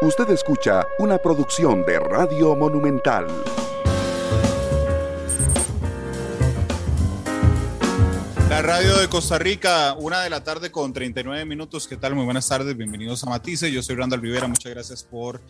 [0.00, 3.26] Usted escucha una producción de Radio Monumental.
[8.48, 11.88] La radio de Costa Rica, una de la tarde con 39 minutos.
[11.88, 12.14] ¿Qué tal?
[12.14, 13.72] Muy buenas tardes, bienvenidos a Matice.
[13.72, 15.40] Yo soy Randall Rivera, muchas gracias por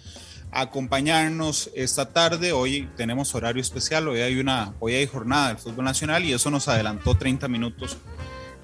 [0.50, 2.52] acompañarnos esta tarde.
[2.52, 6.50] Hoy tenemos horario especial, hoy hay una, hoy hay jornada del fútbol nacional y eso
[6.50, 7.98] nos adelantó 30 minutos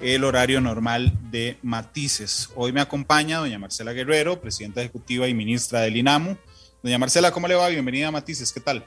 [0.00, 2.50] el horario normal de Matices.
[2.54, 6.36] Hoy me acompaña doña Marcela Guerrero, presidenta ejecutiva y ministra del INAMU.
[6.82, 7.68] Doña Marcela, ¿cómo le va?
[7.68, 8.84] Bienvenida Matices, ¿qué tal?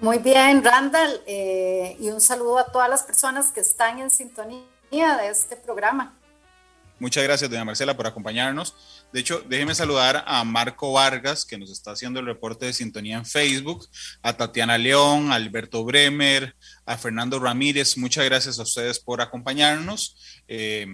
[0.00, 4.62] Muy bien, Randall, eh, y un saludo a todas las personas que están en sintonía
[4.90, 6.17] de este programa.
[7.00, 8.74] Muchas gracias, doña Marcela, por acompañarnos.
[9.12, 13.18] De hecho, déjeme saludar a Marco Vargas, que nos está haciendo el reporte de sintonía
[13.18, 13.86] en Facebook,
[14.22, 17.96] a Tatiana León, a Alberto Bremer, a Fernando Ramírez.
[17.96, 20.42] Muchas gracias a ustedes por acompañarnos.
[20.48, 20.86] Eh,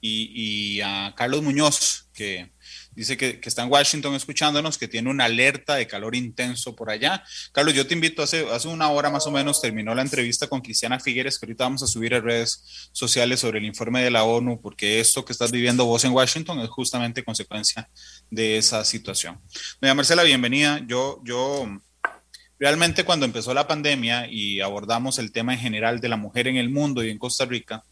[0.00, 2.53] y, y, a Carlos Muñoz, que
[2.94, 7.22] dice que, está en Washington escuchándonos, que tiene una alerta de calor intenso por allá.
[7.52, 10.60] Carlos, yo te invito, hace, hace una hora más o menos terminó la entrevista con
[10.60, 14.24] Cristiana Figueres, que ahorita vamos a subir a redes sociales sobre el informe de la
[14.24, 17.88] ONU, porque esto que estás viviendo vos en Washington es justamente consecuencia
[18.30, 19.40] de esa situación.
[19.80, 20.80] Doña Marcela, bienvenida.
[20.86, 21.68] Yo, yo
[22.58, 26.56] realmente cuando empezó la pandemia y abordamos el tema en general de la mujer en
[26.56, 27.82] el mundo y en Costa Rica,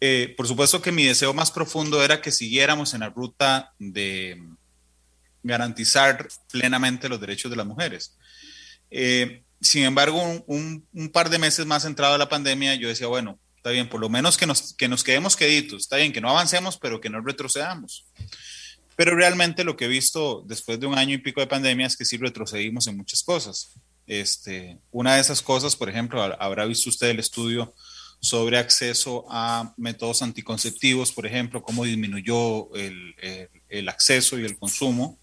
[0.00, 4.42] eh, por supuesto que mi deseo más profundo era que siguiéramos en la ruta de
[5.42, 8.16] garantizar plenamente los derechos de las mujeres.
[8.90, 13.38] Eh, sin embargo, un, par de meses más entrado a la pandemia, yo decía, bueno,
[13.56, 16.30] está bien, por lo menos que nos, que nos quedemos queditos, está bien, que no
[16.30, 18.06] avancemos, pero que no retrocedamos.
[18.96, 21.96] Pero realmente lo que he visto después de un año y pico de pandemia es
[21.96, 23.72] que sí retrocedimos en muchas cosas.
[24.06, 27.74] Este, una de esas cosas, por ejemplo, habrá visto usted el estudio
[28.20, 35.18] sobre acceso a métodos anticonceptivos, por ejemplo, cómo disminuyó el, acceso y el consumo,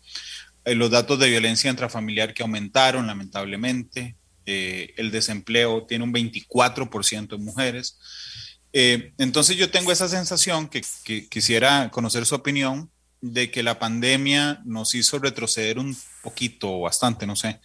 [0.66, 7.36] eh, los datos de violencia intrafamiliar que aumentaron lamentablemente, eh, el desempleo tiene un 24%
[7.36, 7.98] en mujeres.
[8.73, 10.82] Eh, entonces yo tengo esa sensación que,
[11.30, 12.89] quisiera conocer su opinión
[13.21, 17.61] de que la pandemia nos hizo retroceder un poquito o bastante, no sé,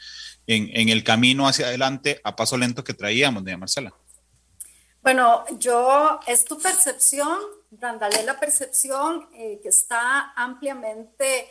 [0.46, 3.92] en, en el camino hacia adelante a paso lento que traíamos, de Marcela.
[5.02, 7.38] Bueno, yo, es tu percepción,
[7.70, 11.48] Randall, la percepción eh, que está ampliamente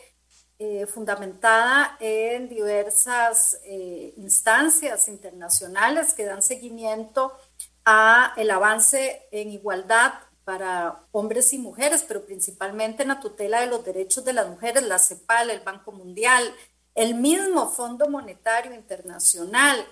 [0.60, 7.38] eh, fundamentada en diversas eh, instancias internacionales que dan seguimiento
[7.86, 13.68] a el avance en igualdad para hombres y mujeres, pero principalmente en la tutela de
[13.68, 16.54] los derechos de las mujeres, la CEPAL, el Banco Mundial,
[16.96, 19.86] el mismo Fondo Monetario Internacional,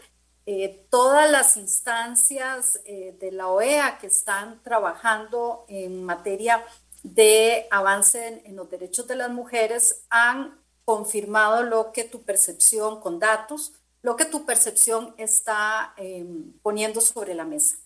[0.47, 6.63] eh, todas las instancias eh, de la OEA que están trabajando en materia
[7.01, 13.17] de avance en, los derechos de las mujeres han confirmado lo que tu percepción con
[13.17, 13.73] datos,
[14.03, 17.77] lo que tu percepción está em, poniendo sobre la mesa.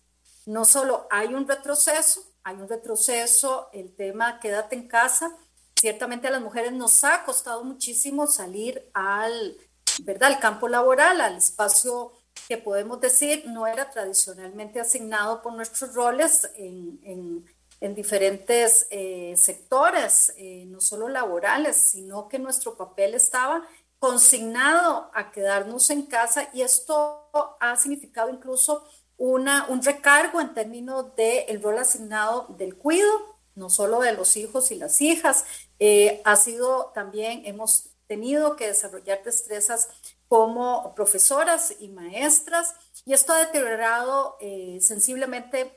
[0.45, 5.33] No solo hay un retroceso, hay un retroceso, el tema quédate en casa,
[5.79, 9.55] ciertamente a las mujeres nos ha costado muchísimo salir al,
[10.03, 10.33] ¿verdad?
[10.33, 12.11] al campo laboral, al espacio
[12.49, 17.45] que podemos decir no era tradicionalmente asignado por nuestros roles en,
[17.79, 23.65] en, diferentes eh, sectores, eh, no solo laborales, sino que nuestro papel estaba
[23.99, 28.83] consignado a quedarnos en casa y esto ha significado incluso
[29.17, 34.71] una, un recargo en términos del rol asignado del cuidado, no solo de los hijos
[34.71, 35.45] y las hijas,
[35.77, 39.87] eh, ha sido también, hemos tenido que desarrollar destrezas
[40.29, 45.75] como profesoras y maestras, y esto ha deteriorado eh, sensiblemente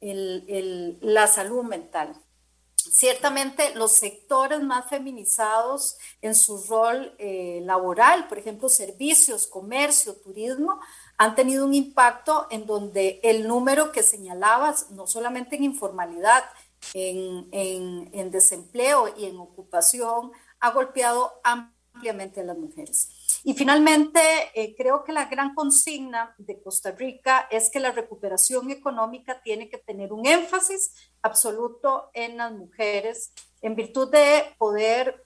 [0.00, 2.14] la salud mental.
[2.76, 10.78] Ciertamente los sectores más feminizados en su rol eh, laboral, por ejemplo, servicios, comercio, turismo,
[11.16, 16.44] han tenido un impacto en donde el número que señalabas, no solamente en informalidad,
[16.92, 17.48] en,
[18.12, 23.40] en desempleo y en ocupación, ha golpeado ampliamente a las mujeres.
[23.44, 24.20] Y finalmente,
[24.54, 29.68] eh, creo que la gran consigna de Costa Rica es que la recuperación económica tiene
[29.68, 30.92] que tener un énfasis
[31.22, 33.32] absoluto en las mujeres
[33.62, 35.24] en virtud de poder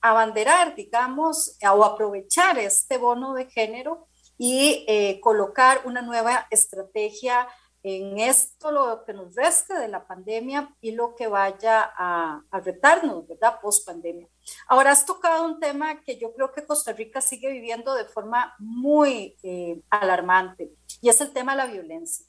[0.00, 4.06] abanderar, digamos, o aprovechar este bono de género
[4.36, 7.46] y eh, colocar una nueva estrategia
[7.86, 13.28] en esto, lo que nos reste de la pandemia y lo que vaya a, retarnos,
[13.28, 13.60] ¿verdad?
[13.60, 14.26] Post pandemia.
[14.68, 18.54] Ahora, has tocado un tema que yo creo que Costa Rica sigue viviendo de forma
[18.58, 20.72] muy eh, alarmante
[21.02, 22.24] y es el tema de la violencia.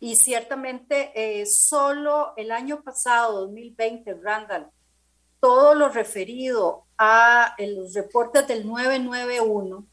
[0.00, 4.70] Y ciertamente, eh, solo el año pasado, 2020, Randall,
[5.40, 9.86] todo lo referido a los reportes del 991,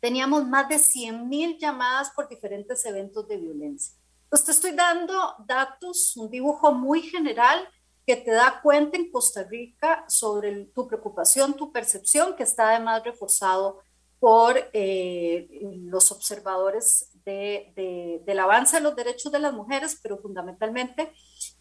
[0.00, 3.94] teníamos más de 100 mil llamadas por diferentes eventos de violencia.
[4.26, 7.68] Entonces te estoy dando datos, un dibujo muy general
[8.04, 13.04] que te da cuenta en Costa Rica sobre tu preocupación, tu percepción, que está además
[13.04, 13.80] reforzado
[14.18, 15.48] por eh,
[15.84, 21.12] los observadores de, del avance de los derechos de las mujeres, pero fundamentalmente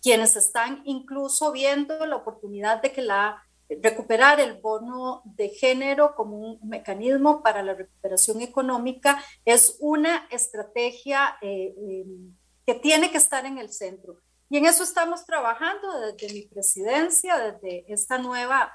[0.01, 6.37] quienes están incluso viendo la oportunidad de que la recuperar el bono de género como
[6.37, 12.35] un mecanismo para la recuperación económica es una estrategia eh, em,
[12.65, 14.21] que tiene que estar en el centro.
[14.49, 18.71] Y en eso estamos trabajando desde mi presidencia, desde esta nueva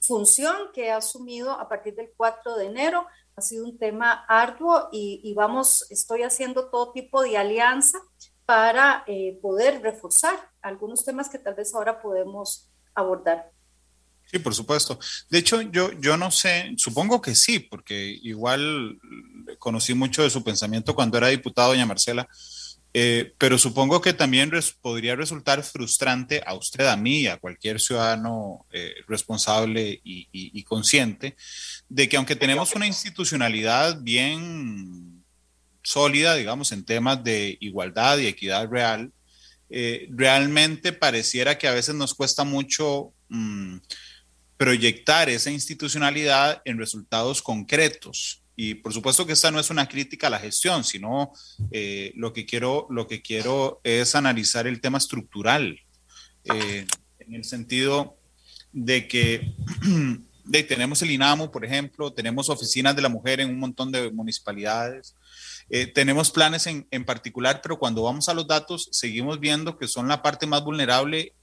[0.00, 3.06] función que he asumido a partir del 4 de enero.
[3.36, 7.98] Ha sido un tema arduo y, vamos, estoy haciendo todo tipo de alianza
[8.44, 13.50] para eh, poder reforzar algunos temas que tal vez ahora podemos abordar.
[14.26, 14.98] Sí, por supuesto.
[15.30, 18.98] De hecho, yo, yo no sé, supongo que sí, porque igual
[19.58, 22.28] conocí mucho de su pensamiento cuando era diputado, doña Marcela,
[22.94, 24.50] eh, pero supongo que también
[24.82, 31.36] podría resultar frustrante a usted, a mí, a cualquier ciudadano eh, responsable y, consciente,
[31.88, 35.24] de que aunque tenemos una institucionalidad bien
[35.82, 39.10] sólida, digamos, en temas de igualdad y equidad real,
[39.70, 43.78] eh, realmente pareciera que a veces nos cuesta mucho mm,
[44.58, 48.41] proyectar esa institucionalidad en resultados concretos.
[48.56, 51.32] Y por supuesto que esta no es una crítica a la gestión, sino
[51.70, 55.80] eh, lo, que quiero, lo que quiero es analizar el tema estructural,
[56.44, 56.86] eh,
[57.18, 58.16] en el sentido
[58.72, 59.54] de que
[60.44, 64.10] de, tenemos el INAMO, por ejemplo, tenemos oficinas de la mujer en un montón de
[64.10, 65.14] municipalidades,
[65.70, 69.88] eh, tenemos planes en, en, particular, pero cuando vamos a los datos seguimos viendo que
[69.88, 71.34] son la parte más vulnerable,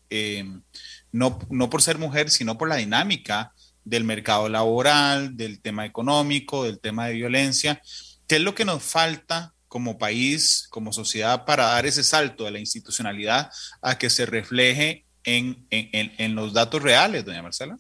[1.11, 3.53] no, no por ser mujer, sino por la dinámica
[3.89, 7.81] del mercado laboral, del tema económico, del tema de violencia.
[8.27, 12.51] ¿Qué es lo que nos falta como país, como sociedad, para dar ese salto de
[12.51, 13.50] la institucionalidad
[13.81, 17.77] a que se refleje en, en, en los datos reales, doña Marcela?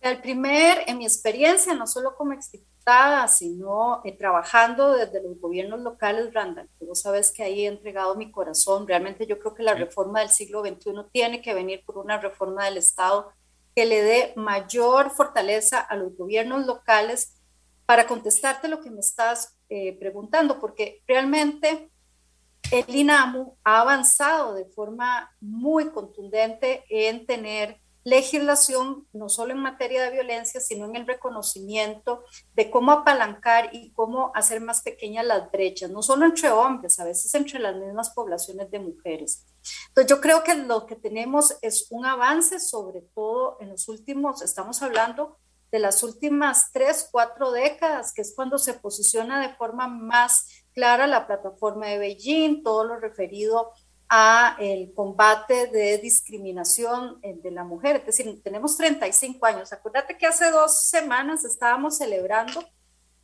[0.00, 5.80] El primer, en mi experiencia, no solo como exdiputada, sino eh, trabajando desde los gobiernos
[5.80, 8.86] locales, Randall, que vos sabes que ahí he entregado mi corazón.
[8.86, 12.64] Realmente yo creo que la reforma del siglo XXI tiene que venir por una reforma
[12.64, 13.32] del Estado
[13.78, 17.36] que le dé mayor fortaleza a los gobiernos locales
[17.86, 21.88] para contestarte lo que me estás eh, preguntando, porque realmente
[22.72, 30.02] el INAMU ha avanzado de forma muy contundente en tener legislación, no solo en materia
[30.02, 32.24] de violencia, sino en el reconocimiento
[32.54, 37.04] de cómo apalancar y cómo hacer más pequeñas las brechas, no solo entre hombres, a
[37.04, 39.44] veces entre las mismas poblaciones de mujeres.
[39.88, 44.42] Entonces yo creo que lo que tenemos es un avance, sobre todo en los últimos,
[44.42, 45.36] estamos hablando
[45.70, 51.06] de las últimas tres, cuatro décadas, que es cuando se posiciona de forma más clara
[51.06, 53.87] la plataforma de Beijing, todo lo referido a
[54.58, 57.96] el combate de discriminación eh, de la mujer.
[57.96, 59.72] Es decir, tenemos 35 años.
[59.72, 62.64] Acuérdate que hace dos semanas estábamos celebrando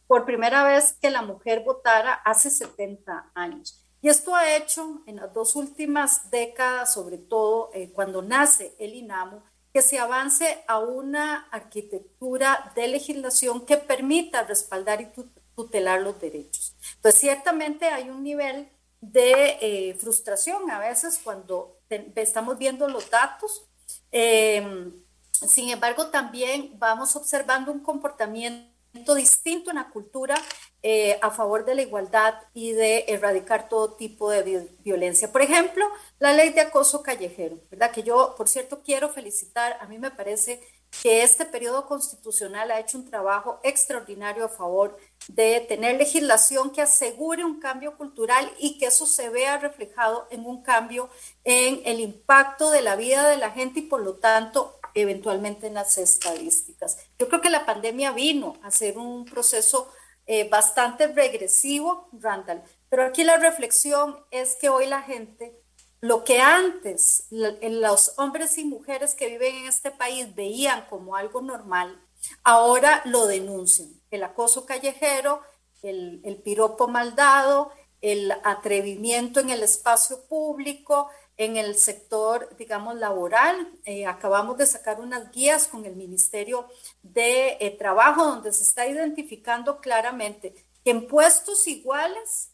[0.06, 3.80] por primera vez que la mujer votara hace 70 años.
[4.02, 8.94] Y esto ha hecho en las dos últimas décadas, sobre todo eh, cuando nace el
[8.94, 9.40] INAMU,
[9.72, 15.08] que se avance a una arquitectura de legislación que permita respaldar y
[15.56, 16.76] tutelar los derechos.
[16.96, 18.68] Entonces, ciertamente hay un nivel
[19.12, 21.78] de eh, frustración a veces cuando
[22.16, 23.66] estamos viendo los datos.
[24.10, 24.92] Em,
[25.30, 30.36] sin embargo, también vamos observando un comportamiento distinto en la cultura
[30.82, 35.32] eh, a favor de la igualdad y de erradicar todo tipo de violencia.
[35.32, 35.84] Por ejemplo,
[36.18, 37.90] la ley de acoso callejero, ¿verdad?
[37.90, 40.60] Que yo, por cierto, quiero felicitar, a mí me parece
[41.02, 44.96] que este periodo constitucional ha hecho un trabajo extraordinario a favor
[45.28, 50.46] de tener legislación que asegure un cambio cultural y que eso se vea reflejado en
[50.46, 51.08] un cambio
[51.44, 55.74] en el impacto de la vida de la gente y por lo tanto eventualmente en
[55.74, 56.98] las estadísticas.
[57.18, 59.90] Yo creo que la pandemia vino a ser un proceso
[60.26, 65.63] eh, bastante regresivo, Randall, pero aquí la reflexión es que hoy la gente
[66.04, 71.40] lo que antes los hombres y mujeres que viven en este país veían como algo
[71.40, 71.98] normal,
[72.42, 73.88] ahora lo denuncian.
[74.10, 75.40] El acoso callejero,
[75.82, 81.08] el, el piropo maldado, el atrevimiento en el espacio público,
[81.38, 83.72] en el sector, digamos, laboral.
[83.86, 86.68] Eh, acabamos de sacar unas guías con el Ministerio
[87.02, 92.50] de eh, Trabajo donde se está identificando claramente que en puestos iguales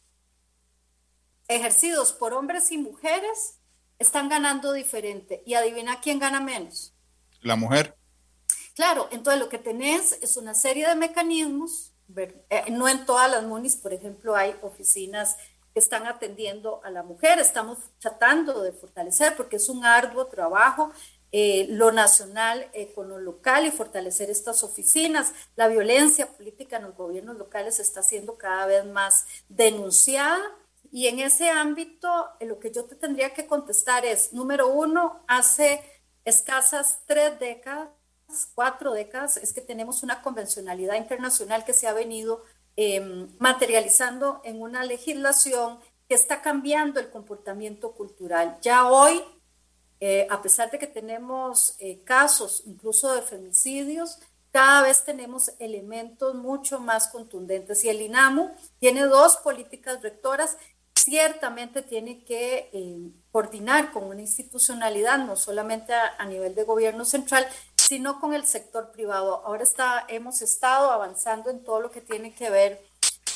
[1.50, 3.58] ejercidos por hombres y mujeres
[3.98, 5.42] están ganando diferente.
[5.44, 6.94] Y adivina quién gana menos.
[7.42, 7.96] La mujer.
[8.74, 13.44] Claro, entonces lo que tenés es una serie de mecanismos, eh, no en todas las
[13.44, 15.36] MUNIS, por ejemplo, hay oficinas
[15.74, 20.92] que están atendiendo a la mujer, estamos tratando de fortalecer porque es un arduo trabajo
[21.32, 25.32] eh, lo nacional eh, con lo local y fortalecer estas oficinas.
[25.54, 30.40] La violencia política en los gobiernos locales está siendo cada vez más denunciada
[30.92, 35.24] y en ese ámbito eh, lo que yo te tendría que contestar es, número uno,
[35.26, 35.82] hace
[36.24, 37.88] escasas tres décadas,
[38.54, 42.44] cuatro décadas, es que tenemos una convencionalidad internacional que se ha venido
[42.76, 45.78] em, materializando en una legislación
[46.08, 48.58] que está cambiando el comportamiento cultural.
[48.62, 49.22] Ya hoy
[50.02, 54.18] eh, a pesar de que tenemos eh, casos incluso de femicidios,
[54.50, 57.84] cada vez tenemos elementos mucho más contundentes.
[57.84, 60.56] Y el INAMU tiene dos políticas rectoras,
[61.10, 67.44] ciertamente tiene que eh, coordinar con una institucionalidad, no solamente a, nivel de gobierno central,
[67.76, 69.42] sino con el sector privado.
[69.44, 72.80] Ahora está, hemos estado avanzando en todo lo que tiene que ver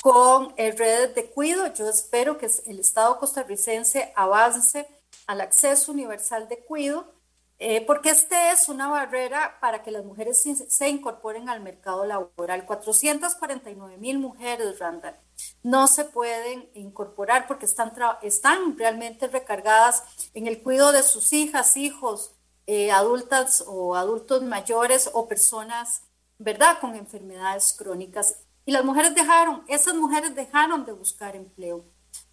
[0.03, 1.75] con redes de cuidado.
[1.75, 4.87] Yo espero que el Estado costarricense avance
[5.27, 7.13] al acceso universal de cuidado,
[7.59, 12.67] eh, porque este es una barrera para que las mujeres se, incorporen al mercado laboral.
[12.67, 15.17] 449 mil mujeres, Randall,
[15.65, 17.93] no se pueden incorporar porque están,
[18.23, 20.05] están realmente recargadas
[20.35, 22.33] en el cuidado de sus hijas, hijos,
[22.67, 26.03] eh, adultas o adultos mayores o personas,
[26.39, 28.37] ¿verdad?, con enfermedades crónicas.
[28.67, 31.87] Y las mujeres dejaron, esas mujeres dejaron de buscar empleo.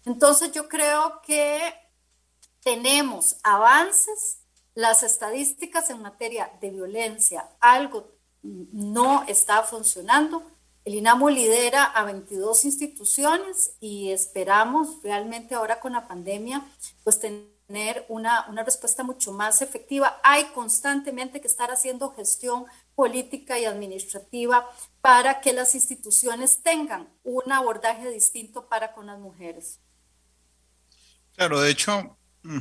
[0.04, 1.74] Entonces yo creo que
[2.62, 4.40] tenemos avances,
[4.74, 8.08] las estadísticas en materia de violencia, algo
[8.42, 10.42] no está funcionando.
[10.84, 16.64] El INAMO lidera a 22 instituciones y esperamos realmente ahora con la pandemia,
[17.04, 20.20] pues tener una, una respuesta mucho más efectiva.
[20.24, 24.68] Hay constantemente que estar haciendo gestión política y administrativa
[25.00, 29.78] para que las instituciones tengan un abordaje distinto para con las mujeres.
[31.34, 32.58] Claro, de hecho, Mm.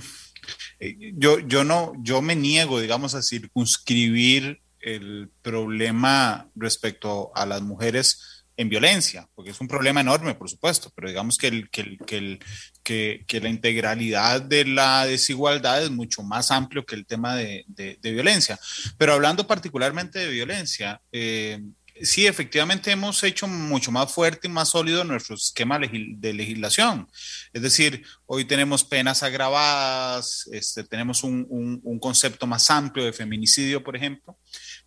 [0.80, 7.62] Eh, yo, yo no, yo me niego, digamos, a circunscribir el problema respecto a las
[7.62, 11.82] mujeres en violencia, porque es un problema enorme, por supuesto, pero digamos que, el, que,
[11.82, 12.40] el,
[12.84, 17.64] que, que, la integralidad de la desigualdad es mucho más amplio que el tema de,
[17.68, 18.60] de, violencia.
[18.98, 21.60] Pero hablando particularmente de violencia, eh,
[22.02, 27.08] sí, efectivamente hemos hecho mucho más fuerte y más sólido nuestro esquema de legislación.
[27.54, 33.84] Es decir, hoy tenemos penas agravadas, este, tenemos un, un, concepto más amplio de feminicidio,
[33.84, 34.38] por ejemplo,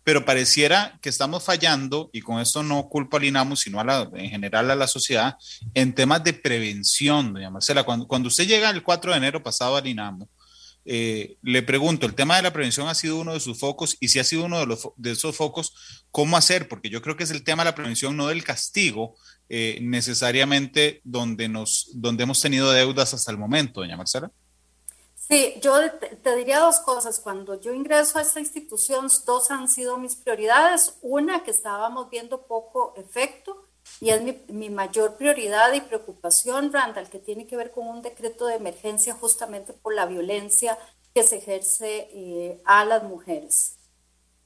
[0.05, 4.07] pero pareciera que estamos fallando, y con esto no culpo al INAMU, sino a la,
[4.13, 5.35] en general a la sociedad,
[5.73, 7.83] en temas de prevención, doña Marcela.
[7.83, 10.29] Cuando, usted llega el 4 de enero pasado al INAMU,
[10.85, 14.09] eh, le pregunto, el tema de la prevención ha sido uno de sus focos y
[14.09, 15.73] si ha sido uno de, los, esos focos,
[16.11, 16.67] ¿cómo hacer?
[16.67, 19.15] Porque yo creo que es el tema de la prevención, no del castigo,
[19.49, 24.31] eh, necesariamente donde, nos, donde hemos tenido deudas hasta el momento, doña Marcela.
[25.27, 27.19] Sí, yo te, diría dos cosas.
[27.19, 30.97] Cuando yo ingreso a esta institución, dos han sido mis prioridades.
[31.01, 33.65] Una, que estábamos viendo poco efecto
[33.99, 38.45] y es mi, mayor prioridad y preocupación, Randall, que tiene que ver con un decreto
[38.45, 40.77] de emergencia justamente por la violencia
[41.13, 43.77] que se ejerce eh, a las mujeres.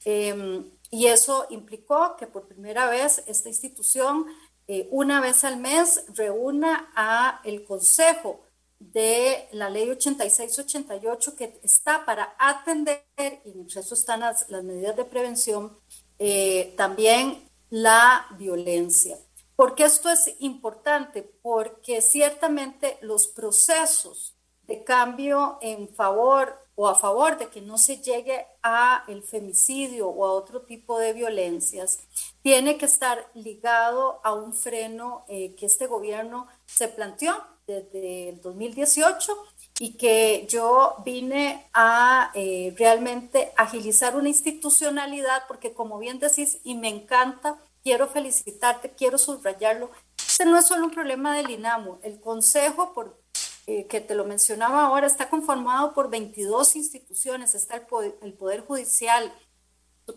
[0.04, 4.26] Em, y eso implicó que por primera vez esta institución,
[4.66, 8.40] eh, una vez al mes, reúna a el Consejo
[8.80, 13.04] de la ley 8688 que está para atender,
[13.44, 15.78] y en eso están las, las medidas de prevención,
[16.18, 19.18] eh, también la violencia.
[19.54, 21.22] ¿Por qué esto es importante?
[21.22, 24.34] Porque ciertamente los procesos
[24.66, 30.08] de cambio en favor o a favor de que no se llegue a el femicidio
[30.08, 31.98] o a otro tipo de violencias,
[32.40, 37.36] tiene que estar ligado a un freno eh, que este gobierno se planteó
[37.70, 39.32] desde el 2018
[39.78, 46.74] y que yo vine a eh, realmente agilizar una institucionalidad, porque como bien decís, y
[46.74, 49.90] me encanta quiero felicitarte, quiero subrayarlo.
[50.18, 51.98] Este no es solo un problema del INAMU.
[52.02, 53.18] El Consejo, por,
[53.66, 57.54] eh, que te lo mencionaba ahora, está conformado por 22 instituciones.
[57.54, 59.32] Está el Poder, Judicial,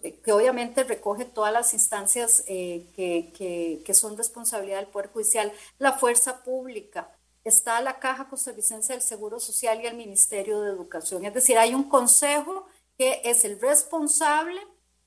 [0.01, 5.93] que obviamente recoge todas las instancias eh, que, que, son responsabilidad del Poder Judicial, la
[5.93, 7.11] Fuerza Pública,
[7.43, 11.25] está la Caja Costarricense del Seguro Social y el Ministerio de Educación.
[11.25, 14.59] Es decir, hay un consejo que es el responsable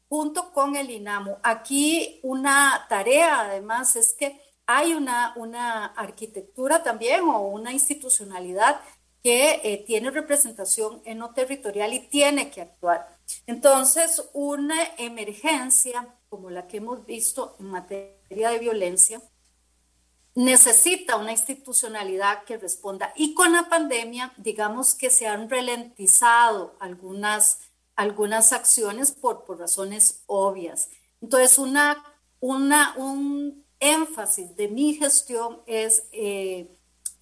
[0.09, 1.38] junto con el INAMO.
[1.43, 8.81] Aquí una tarea además es que hay una, una arquitectura también o una institucionalidad
[9.23, 13.19] que eh, tiene representación en lo territorial y tiene que actuar.
[13.47, 19.21] Entonces, una emergencia como la que hemos visto en materia de violencia
[20.37, 23.12] necesita una institucionalidad que responda.
[23.16, 27.61] Y con la pandemia, digamos que se han ralentizado algunas,
[27.97, 30.90] algunas acciones por, por razones obvias.
[31.23, 32.05] Entonces, una,
[32.38, 36.69] una, un énfasis de mi gestión es eh,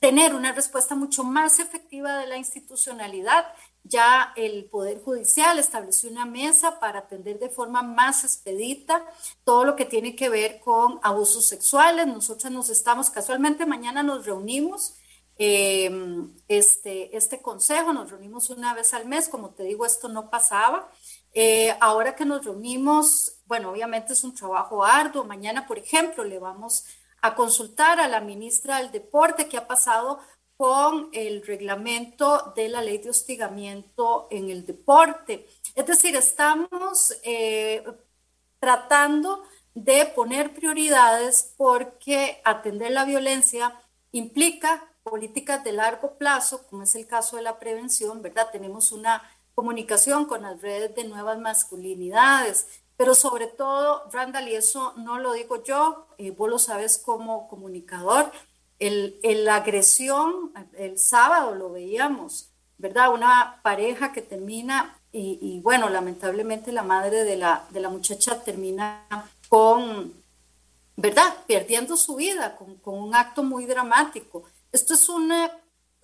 [0.01, 3.47] tener una respuesta mucho más efectiva de la institucionalidad
[3.85, 9.05] ya el Poder Judicial estableció una mesa para atender de forma más expedita
[9.45, 12.07] todo lo que tiene que ver con abusos sexuales.
[12.07, 14.97] Nosotros nos estamos, casualmente mañana nos reunimos,
[15.37, 20.31] em, este, este consejo, nos reunimos una vez al mes, como te digo, esto no
[20.31, 20.91] pasaba.
[21.35, 25.25] Eh, ahora que nos reunimos, bueno, obviamente es un trabajo arduo.
[25.25, 26.87] Mañana, por ejemplo, le vamos
[27.21, 30.21] a consultar a la ministra del Deporte que ha pasado
[30.57, 35.47] con el reglamento de la ley de hostigamiento en el deporte.
[35.75, 37.85] Es decir, estamos eh,
[38.61, 39.43] tratando
[39.75, 43.81] de poner prioridades porque atender la violencia
[44.13, 48.51] implica políticas de largo plazo, como es el caso de la prevención, ¿verdad?
[48.51, 49.23] Tenemos una
[49.55, 55.33] comunicación con las redes de nuevas masculinidades, pero sobre todo, Randall, y eso no lo
[55.33, 58.31] digo yo, eh, vos lo sabes como comunicador,
[58.79, 63.13] el, la agresión, el sábado lo veíamos, ¿verdad?
[63.13, 69.07] Una pareja que termina y, bueno, lamentablemente la madre de la, de la muchacha termina
[69.49, 70.13] con,
[70.97, 71.37] ¿verdad?
[71.47, 74.43] Perdiendo su vida, con, con un acto muy dramático.
[74.73, 75.53] Esto es una,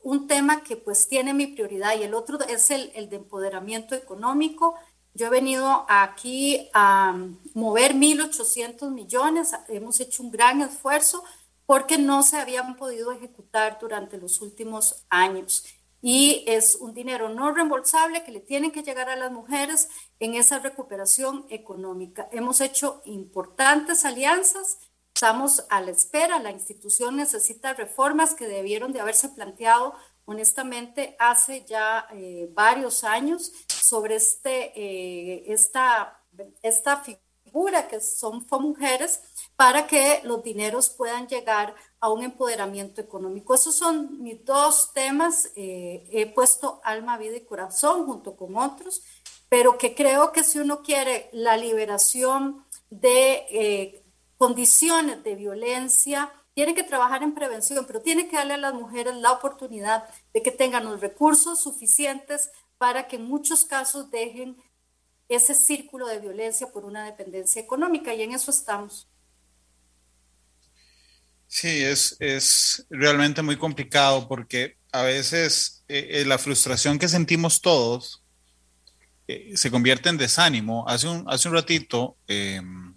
[0.04, 3.96] un tema que pues tiene mi prioridad y el otro es el, el de empoderamiento
[3.96, 4.76] económico.
[5.12, 7.16] Yo he venido aquí a
[7.54, 11.24] mover 1.800 millones, hemos hecho un gran esfuerzo,
[11.70, 15.64] porque no se habían podido ejecutar durante los últimos años.
[16.02, 20.34] Y es un dinero no reembolsable que le tienen que llegar a las mujeres en
[20.34, 22.28] esa recuperación económica.
[22.32, 24.78] Hemos hecho importantes alianzas,
[25.14, 31.64] estamos a la espera, la institución necesita reformas que debieron de haberse planteado honestamente hace
[31.66, 36.20] ya eh, varios años sobre este, eh, esta,
[36.62, 37.29] esta figura
[37.88, 39.20] que son, mujeres
[39.56, 43.54] para que los dineros puedan llegar a un empoderamiento económico.
[43.54, 45.50] Esos son mis dos temas.
[45.56, 49.02] Eh, he puesto alma, vida y corazón junto con otros,
[49.48, 54.04] pero que creo que si uno quiere la liberación de eh,
[54.36, 59.14] condiciones de violencia, tiene que trabajar en prevención, pero tiene que darle a las mujeres
[59.16, 64.56] la oportunidad de que tengan los recursos suficientes para que en muchos casos dejen
[65.30, 69.08] ese círculo de violencia por una dependencia económica y en eso estamos.
[71.46, 77.60] Sí, es, es realmente muy complicado porque a veces eh, eh, la frustración que sentimos
[77.60, 78.22] todos
[79.26, 80.84] eh, se convierte en desánimo.
[80.88, 82.94] Hace un, hace un ratito, em,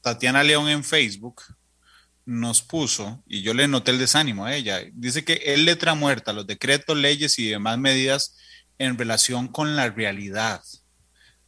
[0.00, 1.42] Tatiana León en Facebook
[2.26, 6.32] nos puso, y yo le noté el desánimo a ella, dice que es letra muerta,
[6.32, 8.36] los decretos, leyes y demás medidas
[8.78, 10.62] en relación con la realidad.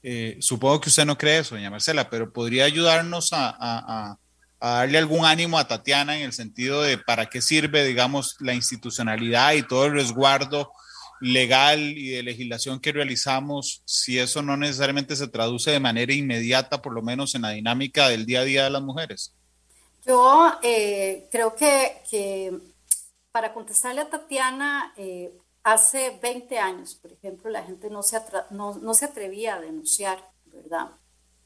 [0.03, 4.19] Eh, supongo que usted no cree eso, doña Marcela, pero podría ayudarnos a,
[4.61, 9.55] darle algún ánimo a Tatiana en el sentido de para qué sirve, digamos, la institucionalidad
[9.55, 10.73] y todo el resguardo
[11.21, 16.83] legal y de legislación que realizamos, si eso no necesariamente se traduce de manera inmediata,
[16.83, 19.33] por lo menos en la dinámica del día a día de las mujeres.
[20.05, 22.53] Yo eh, creo que,
[23.31, 25.33] para contestarle a Tatiana, eh,
[25.65, 28.21] Hace 20 años, por ejemplo, la gente no se,
[28.51, 30.91] no, se atrevía a denunciar, ¿verdad?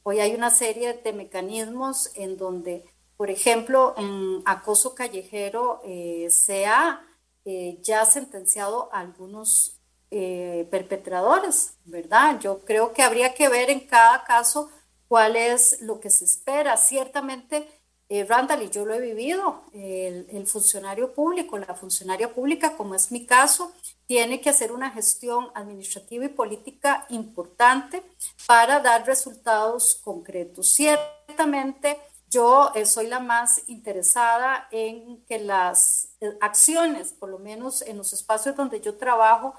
[0.03, 6.65] Hoy hay una serie de mecanismos en donde, por ejemplo, en acoso callejero eh, se
[6.65, 7.01] ha
[7.45, 12.39] eh, ya sentenciado a algunos eh, perpetradores, ¿verdad?
[12.39, 14.71] Yo creo que habría que ver en cada caso
[15.07, 16.77] cuál es lo que se espera.
[16.77, 17.67] Ciertamente
[18.09, 23.11] eh, Randall, y yo lo he vivido, el, funcionario público, la funcionaria pública, como es
[23.11, 23.73] mi caso,
[24.05, 28.01] tiene que hacer una gestión administrativa y política importante
[28.45, 30.71] para dar resultados concretos.
[30.73, 31.97] Ciertamente,
[32.29, 37.97] yo eh, soy la más interesada en que las eh, acciones, por lo menos en
[37.97, 39.53] los espacios donde yo trabajo,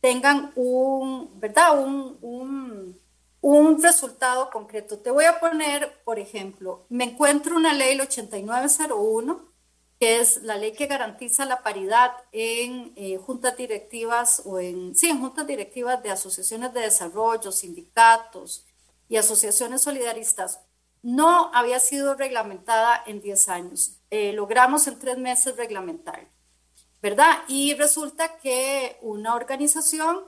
[0.00, 1.78] tengan un, ¿verdad?
[1.78, 3.03] un un
[3.82, 4.98] resultado concreto.
[4.98, 9.52] Te voy a poner, por ejemplo, me encuentro una ley, el 8901,
[10.00, 15.10] que es la ley que garantiza la paridad en eh, juntas directivas o en, sí,
[15.10, 18.66] en juntas directivas de asociaciones de desarrollo, sindicatos
[19.08, 20.60] y asociaciones solidaristas.
[21.02, 24.00] No había sido reglamentada en 10 años.
[24.10, 26.30] Eh, logramos en tres meses reglamentar,
[27.02, 27.40] ¿verdad?
[27.46, 30.24] Y resulta que una organización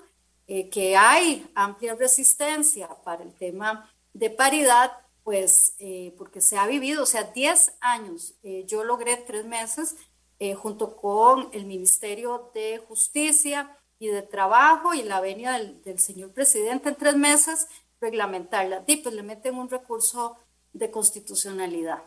[0.46, 6.66] eh, que hay amplia resistencia para el tema de paridad, pues eh, porque se ha
[6.66, 8.34] vivido, o sea, 10 años,
[8.66, 9.96] yo logré tres meses
[10.58, 16.30] junto con el Ministerio de Justicia y de Trabajo y la venia del, del señor
[16.32, 17.66] presidente en tres meses
[18.00, 18.84] reglamentarla.
[18.86, 20.36] Y pues le meten un recurso
[20.72, 22.02] de constitucionalidad.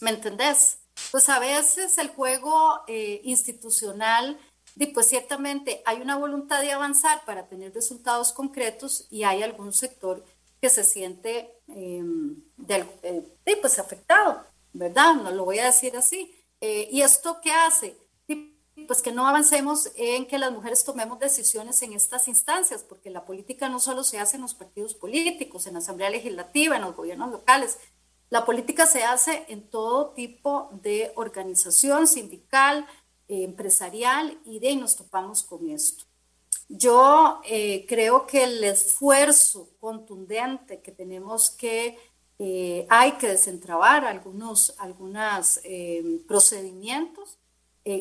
[0.00, 0.78] ¿Me entendés?
[1.10, 4.38] Pues a veces el juego eh, institucional,
[4.86, 10.24] pues ciertamente hay una voluntad de avanzar para tener resultados concretos y hay algún sector
[10.60, 13.24] que se siente em, eh,
[13.60, 15.14] pues afectado, ¿verdad?
[15.14, 16.34] No lo voy a decir así.
[16.60, 17.96] Eh, ¿Y esto qué hace?
[18.86, 23.24] pues que no avancemos en que las mujeres tomemos decisiones en estas instancias, porque la
[23.24, 26.94] política no solo se hace en los partidos políticos, en la Asamblea Legislativa, en los
[26.94, 27.78] gobiernos locales,
[28.30, 32.88] la política se hace en todo tipo de organización sindical, eh,
[33.28, 36.04] empresarial, y de ahí nos topamos con esto.
[36.68, 41.98] Yo eh, creo que el esfuerzo contundente que tenemos que,
[42.38, 45.60] eh, hay que desentrabar algunos algunos
[46.26, 47.38] procedimientos,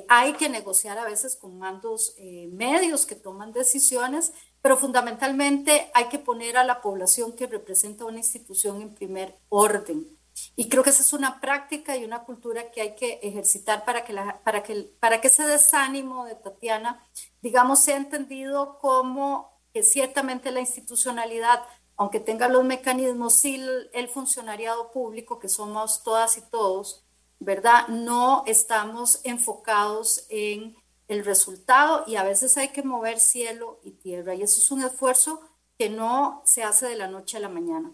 [0.09, 2.13] hay que negociar a veces con mandos
[2.51, 8.17] medios que toman decisiones, pero fundamentalmente hay que poner a la población que representa una
[8.17, 10.16] institución en primer orden.
[10.55, 14.03] Y creo que esa es una práctica y una cultura que hay que ejercitar para
[14.03, 17.07] que, para que, para que ese desánimo de Tatiana,
[17.41, 21.63] digamos, sea entendido como que ciertamente la institucionalidad,
[21.95, 27.05] aunque tenga los mecanismos, sí el funcionariado público, que somos todas y todos,
[27.39, 27.87] ¿verdad?
[27.87, 30.75] No estamos enfocados en
[31.07, 34.35] el resultado y a veces hay que mover cielo y tierra.
[34.35, 35.41] Y eso es un esfuerzo
[35.77, 37.93] que no se hace de la noche a la mañana.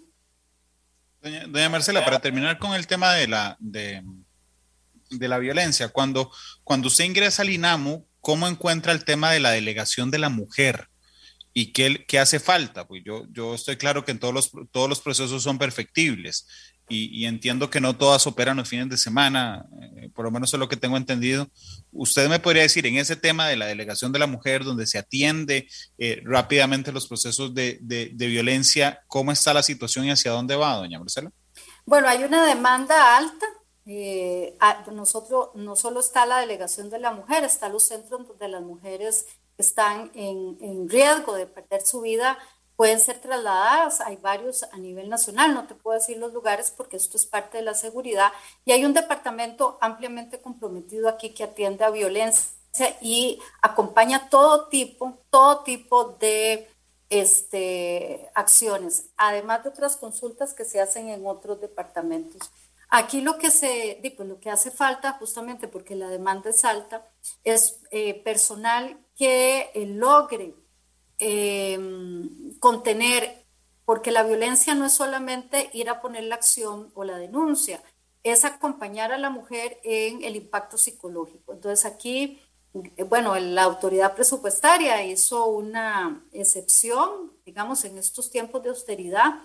[1.24, 4.04] Doña, Marcela, para terminar con el tema de la, de,
[5.10, 6.30] la violencia, cuando,
[6.66, 10.90] cuando usted ingresa al INAMU, ¿cómo encuentra el tema de la delegación de la mujer?
[11.54, 12.86] ¿Y qué, qué hace falta?
[12.86, 16.46] Pues yo, yo estoy claro que en todos los, todos los procesos son perfectibles
[16.90, 20.60] y, entiendo que no todas operan los fines de semana, eh, por lo menos es
[20.60, 21.48] lo que tengo entendido.
[21.92, 24.98] ¿Usted me podría decir en ese tema de la delegación de la mujer, donde se
[24.98, 25.68] atiende
[25.98, 30.76] eh, rápidamente los procesos de, de, violencia, cómo está la situación y hacia dónde va,
[30.76, 31.32] doña Marcela?
[31.86, 33.46] Bueno, hay una demanda alta.
[33.86, 34.58] Eh,
[34.92, 39.26] nosotros no solo está la delegación de la mujer, está los centros donde las mujeres
[39.58, 42.38] están en, en riesgo de perder su vida
[42.84, 46.98] pueden ser trasladadas, hay varios a nivel nacional, no te puedo decir los lugares porque
[46.98, 48.34] esto es parte de la seguridad,
[48.66, 52.44] y hay un departamento ampliamente comprometido aquí que atiende a violencia
[53.00, 56.68] y acompaña todo tipo, todo tipo de
[57.10, 62.52] este, acciones, además de otras consultas que se hacen en otros departamentos.
[62.90, 67.08] Aquí lo que se, pues lo que hace falta, justamente porque la demanda es alta,
[67.46, 70.54] es eh, personal que eh, logre
[71.26, 73.46] Em, contener,
[73.86, 77.82] porque la violencia no es solamente ir a poner la acción o la denuncia,
[78.24, 81.54] es acompañar a la mujer en el impacto psicológico.
[81.54, 82.42] Entonces aquí,
[82.74, 89.40] eh, bueno, la autoridad presupuestaria hizo una excepción, digamos, en estos tiempos de austeridad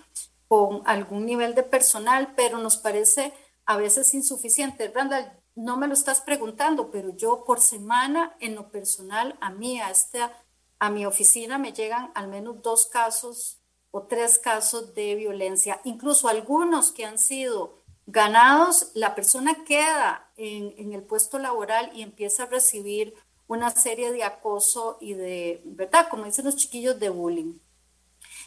[0.49, 3.33] con algún nivel de personal, pero nos parece
[3.67, 4.91] a veces insuficiente.
[4.93, 9.81] Randall, no me lo estás preguntando, pero yo por semana, en lo personal, a mí,
[9.81, 10.33] a esta
[10.79, 13.59] a mi oficina me llegan al menos dos casos
[13.91, 20.93] o tres casos de violencia, incluso algunos que han sido ganados, la persona queda en,
[20.93, 23.15] el puesto laboral y empieza a recibir
[23.47, 26.09] una serie de acoso y de, ¿verdad?
[26.09, 27.59] Como dicen los chiquillos, de bullying.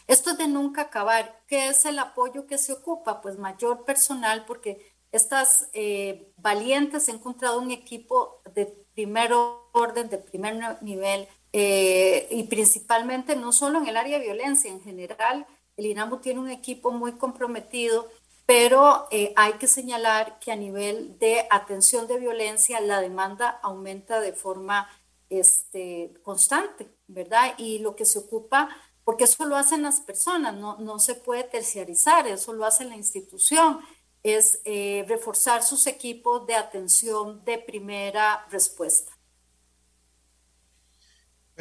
[0.08, 1.42] Esto es de nunca acabar.
[1.46, 3.20] ¿Qué es el apoyo que se ocupa?
[3.20, 9.32] Pues mayor personal, porque estas eh, valientes han encontrado un equipo de primer
[9.72, 14.82] orden, de primer nivel, eh, y principalmente no solo en el área de violencia, en
[14.82, 18.08] general, el INAMU tiene un equipo muy comprometido,
[18.46, 24.20] pero eh, hay que señalar que a nivel de atención de violencia la demanda aumenta
[24.20, 24.88] de forma
[25.30, 27.54] este, constante, ¿verdad?
[27.56, 28.68] Y lo que se ocupa,
[29.04, 32.96] porque eso lo hacen las personas, no, no se puede terciarizar, eso lo hace la
[32.96, 33.80] institución,
[34.22, 39.12] es eh, reforzar sus equipos de atención de primera respuesta.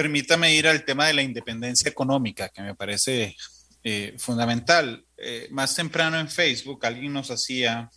[0.02, 3.36] Permítame ir al tema de la independencia económica, que me parece
[3.84, 5.06] eh, fundamental.
[5.16, 7.88] Eh, más temprano en Facebook alguien nos hacía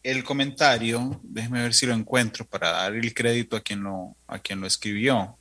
[0.00, 4.14] el comentario, déjeme ver si lo encuentro para dar el crédito a quien lo,
[4.64, 5.36] escribió.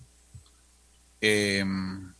[1.21, 2.11] Em,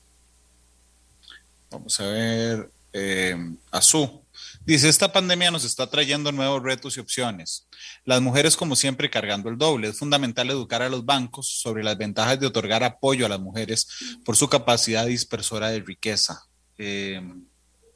[1.71, 4.21] vamos a ver, eh, Azú.
[4.67, 7.69] Dice, esta pandemia nos está trayendo nuevos retos y opciones.
[8.03, 9.87] Las mujeres, como siempre, cargando el doble.
[9.87, 13.87] Es fundamental educar a los bancos sobre las ventajas de otorgar apoyo a las mujeres
[14.25, 16.41] por su capacidad dispersora de riqueza.
[16.77, 17.21] Eh,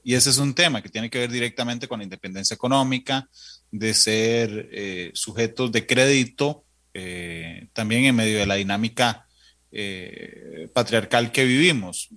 [0.02, 3.28] y ese es un tema que tiene que ver directamente con la independencia económica,
[3.70, 9.28] de ser eh, sujetos de crédito, eh, también en medio de la dinámica
[10.74, 12.08] patriarcal que vivimos.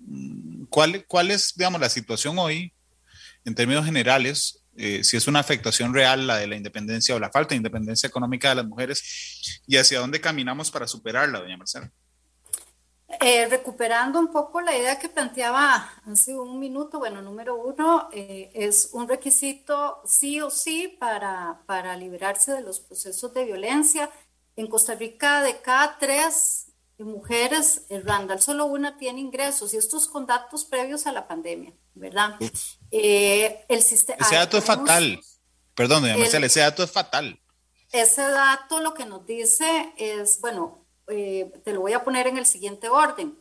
[0.70, 2.72] ¿Cuál, ¿Cuál es, digamos, la situación hoy
[3.44, 7.30] en términos generales, eh, si es una afectación real la de la independencia o la
[7.30, 11.92] falta de independencia económica de las mujeres y hacia dónde caminamos para superarla, doña Marcela.
[13.20, 18.50] Eh, recuperando un poco la idea que planteaba hace un minuto, bueno, número uno, eh,
[18.54, 24.10] es un requisito sí o sí para, para liberarse de los procesos de violencia.
[24.56, 26.63] En Costa Rica, de cada tres
[26.98, 31.72] mujeres, el Randall, solo una tiene ingresos y estos con datos previos a la pandemia,
[31.94, 32.36] ¿verdad?
[32.90, 35.20] Eh, el sistema, ese dato es fatal.
[35.74, 37.40] Perdón, doña Marcela, ese dato es fatal.
[37.90, 42.38] Ese dato lo que nos dice es, bueno, eh, te lo voy a poner en
[42.38, 43.38] el siguiente orden.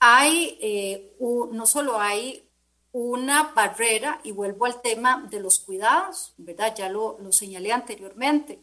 [0.00, 2.48] Hay, eh, no solo hay
[2.92, 6.74] una barrera, y vuelvo al tema de los cuidados, ¿verdad?
[6.76, 8.60] Ya lo, lo señalé anteriormente.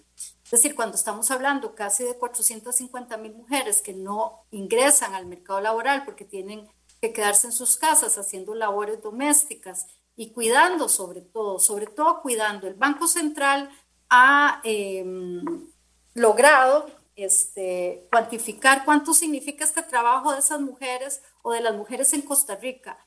[0.52, 5.62] Es decir, cuando estamos hablando casi de 450 mil mujeres que no ingresan al mercado
[5.62, 9.88] laboral porque tienen que quedarse en sus casas haciendo labores domésticas
[10.18, 12.68] y cuidando sobre todo, sobre todo cuidando.
[12.68, 13.70] El Banco Central
[14.10, 15.70] ha em,
[16.16, 16.86] logrado
[17.16, 22.58] este, cuantificar cuánto significa este trabajo de esas mujeres o de las mujeres en Costa
[22.58, 22.98] Rica.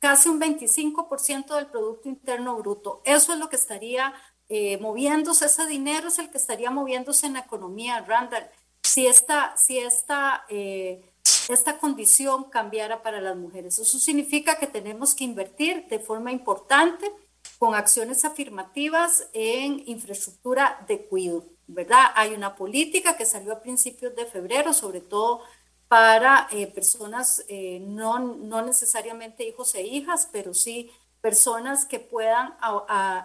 [0.00, 3.02] Casi un 25% del Producto Interno Bruto.
[3.04, 4.14] Eso es lo que estaría
[4.50, 8.48] eh, moviéndose, ese dinero es el que estaría moviéndose en la economía, Randall.
[8.82, 11.02] Si esta, si esta, eh,
[11.48, 17.12] esta condición cambiara para las mujeres, eso significa que tenemos que invertir de forma importante
[17.58, 22.06] con acciones afirmativas en infraestructura de cuidado, ¿verdad?
[22.14, 25.42] Hay una política que salió a principios de febrero, sobre todo
[25.88, 27.44] para eh, personas,
[27.80, 32.54] no, no necesariamente hijos e hijas, pero sí personas que puedan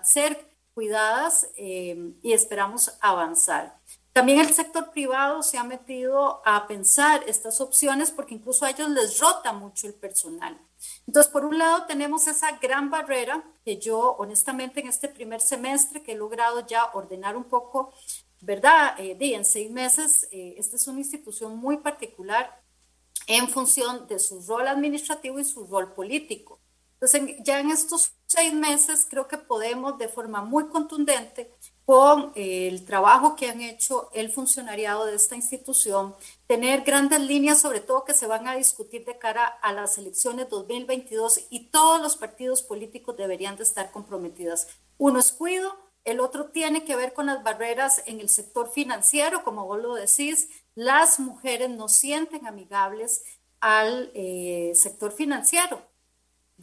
[0.04, 3.80] ser cuidadas eh, y esperamos avanzar.
[4.14, 8.90] También el sector privado se ha metido a pensar estas opciones porque incluso a ellos
[8.90, 10.60] les rota mucho el personal.
[11.08, 16.04] Entonces, por un lado tenemos esa gran barrera que yo honestamente en este primer semestre
[16.04, 17.92] que he logrado ya ordenar un poco,
[18.40, 18.94] ¿verdad?
[19.00, 22.62] Eh, en seis meses, eh, esta es una institución muy particular
[23.26, 26.60] en función de su rol administrativo y su rol político.
[27.04, 32.86] Entonces, ya en estos seis meses creo que podemos de forma muy contundente con el
[32.86, 36.16] trabajo que han hecho el funcionariado de esta institución,
[36.48, 40.48] tener grandes líneas, sobre todo que se van a discutir de cara a las elecciones
[40.48, 44.70] 2022 y todos los partidos políticos deberían de estar comprometidas.
[44.98, 49.44] Uno es cuido, el otro tiene que ver con las barreras en el sector financiero,
[49.44, 53.24] como vos lo decís, las mujeres no sienten amigables
[53.60, 55.92] al eh, sector financiero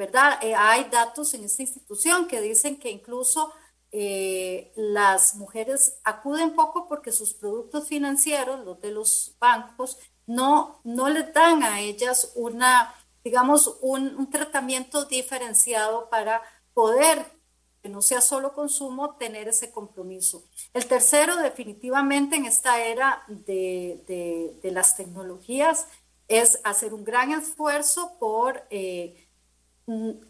[0.00, 0.38] ¿verdad?
[0.40, 3.52] Eh, hay datos en esta institución que dicen que incluso
[3.92, 11.10] eh, las mujeres acuden poco porque sus productos financieros, los de los bancos, no, no
[11.10, 16.40] les dan a ellas una, digamos, un, tratamiento diferenciado para
[16.72, 17.22] poder,
[17.82, 20.44] que no sea solo consumo, tener ese compromiso.
[20.72, 25.88] El tercero, definitivamente, en esta era de, de, de las tecnologías,
[26.26, 28.66] es hacer un gran esfuerzo por...
[28.70, 29.26] Eh,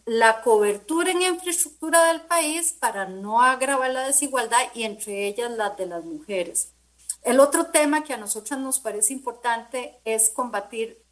[0.05, 5.71] la cobertura en infraestructura del país para no agravar la desigualdad y entre ellas la
[5.71, 6.73] de las mujeres.
[7.21, 11.03] El otro tema que a nosotros nos parece importante es combatir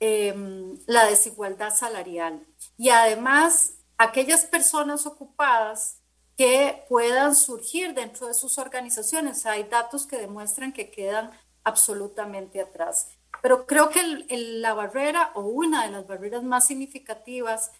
[0.00, 2.44] em, la desigualdad salarial
[2.76, 5.98] y además aquellas personas ocupadas
[6.36, 9.46] que puedan surgir dentro de sus organizaciones.
[9.46, 11.30] Hay datos que demuestran que quedan
[11.62, 13.08] absolutamente atrás.
[13.40, 14.02] Pero creo que
[14.60, 17.70] la barrera o una de las barreras más significativas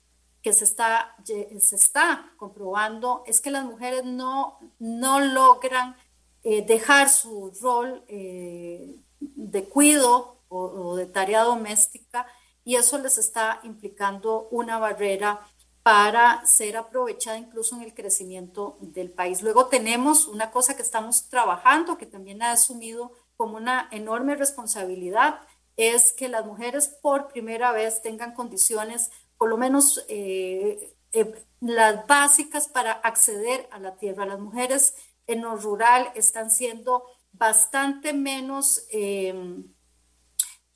[0.44, 5.96] que se está, se está comprobando es que las mujeres no, no logran
[6.42, 12.26] eh, dejar su rol eh, de cuido o, de tarea doméstica
[12.62, 15.40] y eso les está implicando una barrera
[15.82, 19.40] para ser aprovechada incluso en el crecimiento del país.
[19.40, 25.40] Luego tenemos una cosa que estamos trabajando, que también ha asumido como una enorme responsabilidad,
[25.76, 29.10] es que las mujeres por primera vez tengan condiciones
[29.44, 34.24] por lo menos eh, eh, las básicas para acceder a la tierra.
[34.24, 34.94] Las mujeres
[35.26, 39.70] en lo rural están siendo bastante menos, em,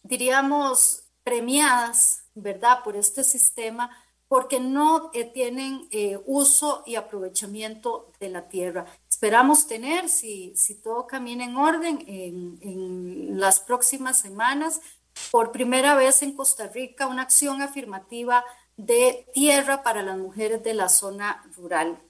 [0.02, 3.88] diríamos, premiadas, ¿verdad?, por este sistema
[4.28, 5.88] porque no eh, tienen
[6.26, 8.84] uso y aprovechamiento de la tierra.
[9.08, 10.52] Esperamos tener, si,
[10.84, 14.82] todo camina en orden, en, en las próximas semanas,
[15.30, 18.44] por primera vez en Costa Rica, una acción afirmativa
[18.76, 22.00] de tierra para las mujeres de la zona rural.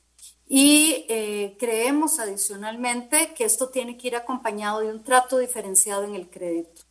[0.46, 6.14] Y eh, creemos adicionalmente que esto tiene que ir acompañado de un trato diferenciado en
[6.14, 6.82] el crédito.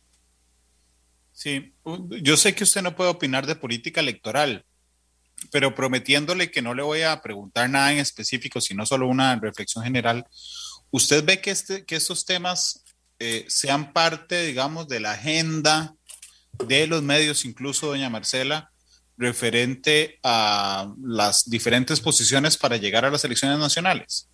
[1.32, 1.72] Sí,
[2.22, 4.64] yo sé que usted no puede opinar de política electoral,
[5.52, 9.84] pero prometiéndole que no le voy a preguntar nada en específico, sino solo una reflexión
[9.84, 10.26] general,
[10.90, 12.84] ¿usted ve que, este, que estos temas
[13.20, 15.94] eh, sean parte, digamos, de la agenda
[16.66, 18.72] de los medios, incluso doña Marcela,
[19.16, 24.28] referente a las diferentes posiciones para llegar a las elecciones nacionales?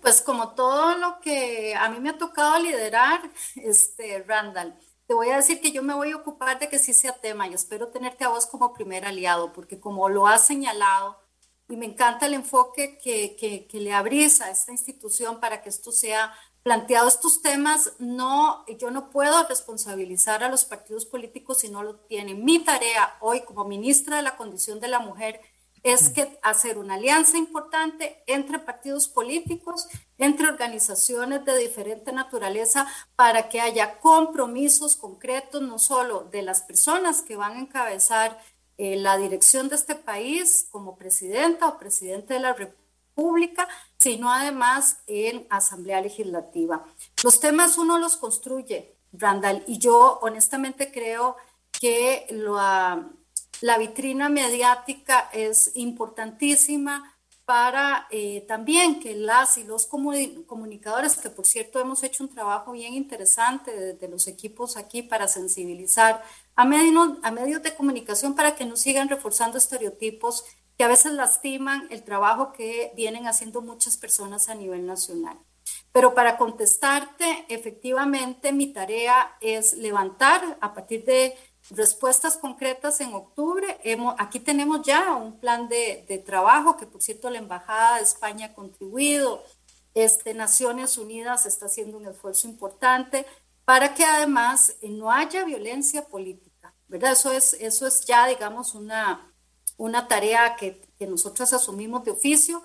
[0.00, 3.20] Pues como todo lo que a mí me ha tocado liderar,
[3.56, 4.74] este, Randall,
[5.06, 7.48] te voy a decir que yo me voy a ocupar de que sí sea tema
[7.48, 11.18] y espero tenerte a vos como primer aliado, porque como lo has señalado,
[11.68, 15.70] y me encanta el enfoque que, que, que le abrís a esta institución para que
[15.70, 16.32] esto sea
[16.62, 21.96] planteado estos temas, no, yo no puedo responsabilizar a los partidos políticos si no lo
[21.96, 22.44] tienen.
[22.44, 25.40] Mi tarea hoy como ministra de la Condición de la Mujer
[25.82, 33.48] es que hacer una alianza importante entre partidos políticos, entre organizaciones de diferente naturaleza, para
[33.48, 38.38] que haya compromisos concretos, no solo de las personas que van a encabezar
[38.78, 42.81] eh, la dirección de este país como presidenta o presidente de la República,
[44.02, 46.84] sino además en Asamblea Legislativa.
[47.22, 51.36] Los temas uno los construye, Randall, y yo honestamente creo
[51.70, 53.08] que la,
[53.78, 61.80] vitrina mediática es importantísima para eh, también que las y los comunicadores, que por cierto
[61.80, 66.22] hemos hecho un trabajo bien interesante desde los equipos aquí para sensibilizar
[66.56, 70.44] a a medios de comunicación para que no sigan reforzando estereotipos
[70.76, 75.38] que a veces lastiman el trabajo que vienen haciendo muchas personas a nivel nacional.
[75.92, 81.36] Pero para contestarte, efectivamente mi tarea es levantar a partir de
[81.70, 83.78] respuestas concretas en octubre.
[83.84, 88.02] Hemos, aquí tenemos ya un plan de, de, trabajo que, por cierto, la Embajada de
[88.02, 89.44] España ha contribuido.
[89.94, 93.26] Este, Naciones Unidas está haciendo un esfuerzo importante
[93.64, 97.12] para que además no haya violencia política, ¿verdad?
[97.12, 99.31] Eso es, eso es ya, digamos, una,
[99.82, 102.62] una tarea que, que nosotras asumimos de oficio,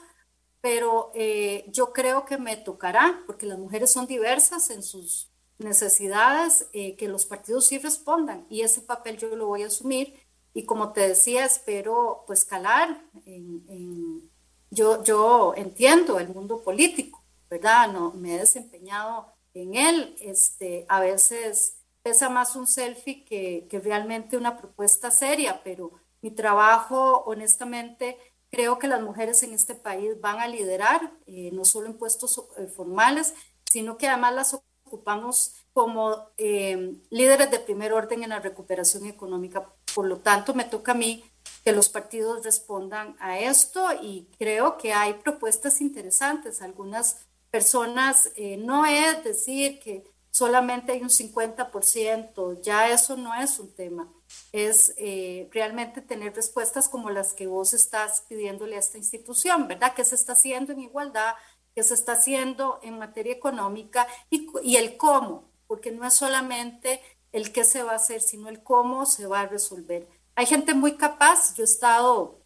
[0.61, 6.67] pero eh, yo creo que me tocará, porque las mujeres son diversas en sus necesidades,
[6.73, 10.13] eh, que los partidos sí respondan y ese papel yo lo voy a asumir
[10.53, 14.29] y como te decía, espero pues calar en,
[14.69, 17.91] yo, yo entiendo el mundo político, ¿verdad?
[17.91, 23.79] No, me he desempeñado en él, este, a veces pesa más un selfie que, que
[23.79, 25.93] realmente una propuesta seria, pero
[26.27, 28.17] mi trabajo, honestamente,
[28.51, 32.43] creo que las mujeres en este país van a liderar, eh, no solo en puestos
[32.57, 33.33] eh, formales,
[33.71, 39.73] sino que además las ocupamos como eh, líderes de primer orden en la recuperación económica.
[39.95, 41.23] Por lo tanto, me toca a mí
[41.63, 46.61] que los partidos respondan a esto y creo que hay propuestas interesantes.
[46.61, 53.73] Algunas personas, no es decir que solamente hay un 50%, ya eso no es un
[53.73, 54.11] tema
[54.51, 59.93] es eh, realmente tener respuestas como las que vos estás pidiéndole a esta institución, ¿verdad?
[59.95, 61.35] ¿Qué se está haciendo en igualdad?
[61.75, 64.07] ¿Qué se está haciendo en materia económica?
[64.29, 68.49] Y, y el cómo, porque no es solamente el qué se va a hacer, sino
[68.49, 70.07] el cómo se va a resolver.
[70.35, 72.41] Hay gente muy capaz, yo he estado,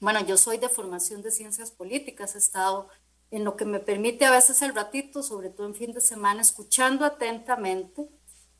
[0.00, 2.88] bueno, yo soy de formación de ciencias políticas, he estado
[3.30, 6.40] en lo que me permite a veces el ratito, sobre todo en fin de semana,
[6.40, 8.08] escuchando atentamente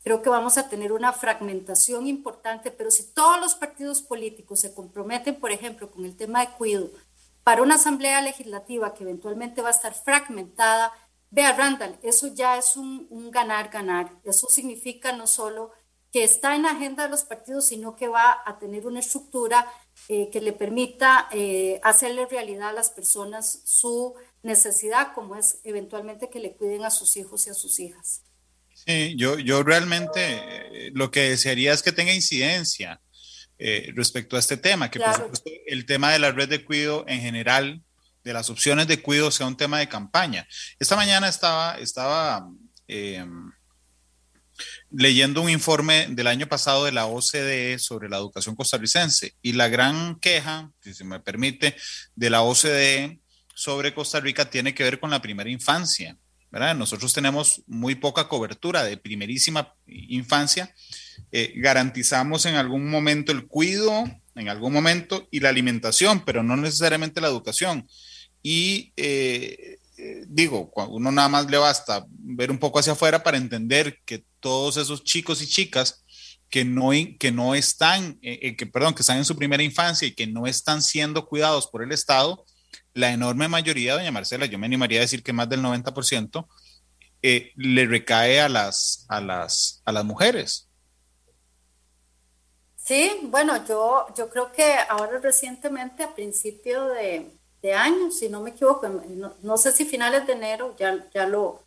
[0.05, 4.73] creo que vamos a tener una fragmentación importante, pero si todos los partidos políticos se
[4.73, 6.91] comprometen, por ejemplo, con el tema de cuidado,
[7.43, 10.93] para una asamblea legislativa que eventualmente va a estar fragmentada,
[11.31, 14.13] vea Randall, eso ya es un ganar-ganar.
[14.23, 15.73] Eso significa no solo
[16.15, 19.67] que está en la agenda de los partidos, sino que va a tener una estructura
[20.07, 24.15] eh, que le permita eh, hacerle realidad a las personas su
[24.45, 28.23] necesidad, como es eventualmente que le cuiden a sus hijos y a sus hijas.
[28.87, 33.01] Sí, yo, yo realmente eh, lo que desearía es que tenga incidencia
[33.59, 37.05] eh, respecto a este tema, que por supuesto el tema de la red de cuidado
[37.09, 37.81] en general,
[38.23, 40.47] de las opciones de cuidado, sea un tema de campaña.
[40.79, 42.49] Esta mañana estaba, estaba
[42.89, 43.53] em,
[44.91, 49.69] leyendo un informe del año pasado de la OCDE sobre la educación costarricense y la
[49.69, 51.77] gran queja, si se me permite,
[52.15, 53.21] de la OCDE
[53.55, 56.17] sobre Costa Rica tiene que ver con la primera infancia.
[56.75, 60.73] Nosotros tenemos muy poca cobertura de primerísima infancia.
[61.33, 66.57] Eh, garantizamos en algún momento el cuidado en algún momento y la alimentación, pero no
[66.57, 67.89] necesariamente la educación.
[68.43, 73.37] Y eh, eh, digo, uno nada más le basta ver un poco hacia afuera para
[73.37, 76.05] entender que todos esos chicos y chicas
[76.51, 80.15] que no, que no están, eh, que, perdón, que están en su primera infancia y
[80.15, 82.45] que no están siendo cuidados por el Estado,
[82.93, 86.47] la enorme mayoría, doña Marcela, yo me animaría a decir que más del 90%,
[87.23, 90.69] le recae a las, a, las, a las mujeres.
[92.77, 98.43] Sí, bueno, yo, yo creo que ahora recientemente, a principio de, de año, si no
[98.43, 98.87] me equivoco,
[99.43, 101.65] no, sé si finales de enero, ya, ya lo,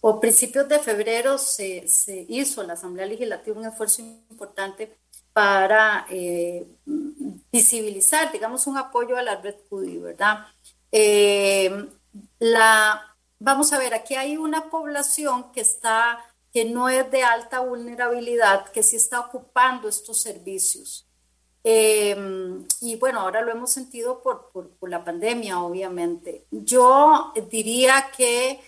[0.00, 4.96] o principios de febrero se, se hizo la Asamblea Legislativa un esfuerzo importante
[5.32, 6.66] para eh,
[7.52, 10.46] visibilizar, digamos, un apoyo a la red CUDI, ¿verdad?
[10.92, 11.88] Eh,
[12.38, 16.18] la, vamos a ver, aquí hay una población que está
[16.52, 21.06] que no es de alta vulnerabilidad, que sí está ocupando estos servicios.
[21.62, 26.46] Em, y bueno, ahora lo hemos sentido por, por, la pandemia, obviamente.
[26.50, 28.60] Yo diría que,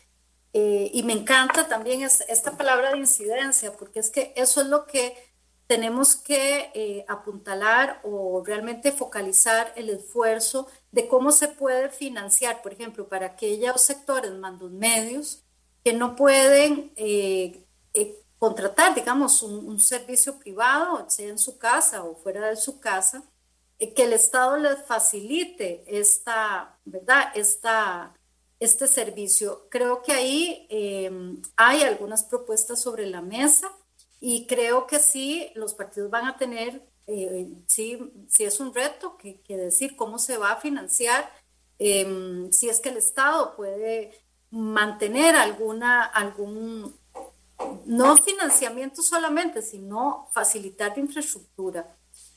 [0.53, 4.69] eh, y me encanta también es, esta palabra de incidencia, porque es que eso es
[4.69, 5.17] lo que
[5.73, 12.75] tenemos que eh, apuntalar o realmente focalizar el esfuerzo de cómo se puede financiar, por
[12.75, 15.43] ejemplo, para aquellos sectores mandos medios
[15.83, 17.65] que no pueden eh,
[17.95, 23.23] eh, contratar, digamos, un, servicio privado, sea en su casa o fuera de su casa,
[23.79, 27.33] eh, que el Estado les facilite esta, ¿verdad?
[27.35, 28.13] Esta,
[28.61, 29.69] este servicio.
[29.71, 33.73] Creo que ahí em, hay algunas propuestas sobre la mesa
[34.25, 37.99] y creo que sí, los partidos van a tener, eh, sí,
[38.29, 41.29] sí es un reto que, que, decir cómo se va a financiar,
[41.81, 44.13] em, si es que el Estado puede
[44.51, 46.97] mantener alguna, algún
[47.85, 51.97] no financiamiento solamente, sino facilitar infraestructura.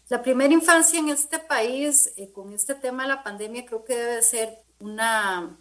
[0.10, 3.96] La primera infancia en este país, eh, con este tema de la pandemia, creo que
[3.96, 5.56] debe ser una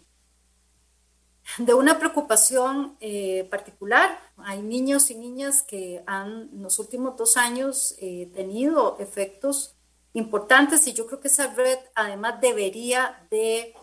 [1.57, 4.19] de una preocupación eh, particular.
[4.37, 9.75] Hay niños y niñas que han en los últimos dos años eh, tenido efectos
[10.13, 13.73] importantes y yo creo que esa red además debería de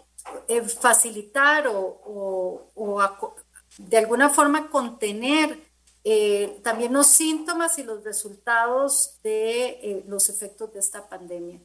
[0.81, 2.71] facilitar o,
[3.79, 5.59] de alguna forma contener
[6.05, 11.61] eh, también los síntomas y los resultados de eh, los efectos de esta pandemia.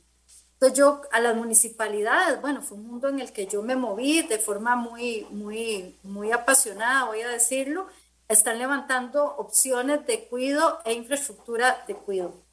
[0.60, 4.24] Entonces yo a las municipalidades, bueno, fue un mundo en el que yo me moví
[4.24, 7.88] de forma muy, muy, muy apasionada, voy a decirlo,
[8.28, 12.44] están levantando opciones de cuido e infraestructura de cuido.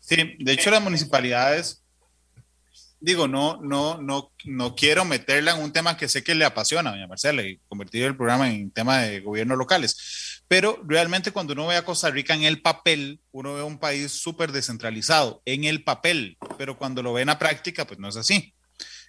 [0.00, 1.86] Sí, de hecho las municipalidades
[3.00, 6.90] digo, no, no, no, no quiero meterla en un tema que sé que le apasiona,
[6.90, 10.35] doña Marcela, y convertir el programa en tema de gobiernos locales.
[10.48, 14.12] Pero realmente cuando uno ve a Costa Rica en el papel, uno ve un país
[14.12, 18.16] súper descentralizado, en el papel, pero cuando lo ve en la práctica, pues no es
[18.16, 18.54] así.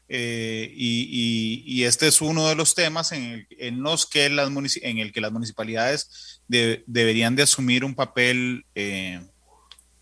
[0.10, 4.50] Eh, y, este es uno de los temas en, el, los que las
[4.82, 9.22] en el que las municipalidades deberían de asumir un papel eh,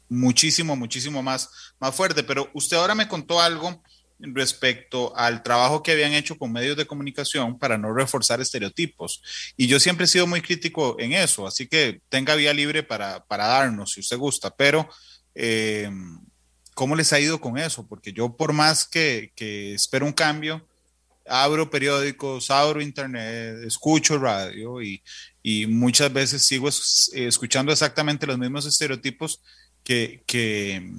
[0.07, 2.23] muchísimo, muchísimo más, más fuerte.
[2.23, 3.81] Pero usted ahora me contó algo
[4.19, 9.21] respecto al trabajo que habían hecho con medios de comunicación para no reforzar estereotipos.
[9.57, 13.23] Y yo siempre he sido muy crítico en eso, así que tenga vía libre para,
[13.25, 14.89] para darnos, si usted gusta, pero
[15.33, 15.89] eh,
[16.73, 17.87] ¿cómo les ha ido con eso?
[17.87, 20.65] Porque yo por más que, que espero un cambio,
[21.27, 25.01] abro periódicos, abro internet, escucho radio y,
[25.41, 29.41] y muchas veces sigo escuchando exactamente los mismos estereotipos
[29.83, 30.91] que, que,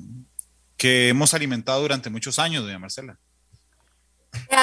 [0.80, 3.18] hemos alimentado durante muchos años, doña Marcela.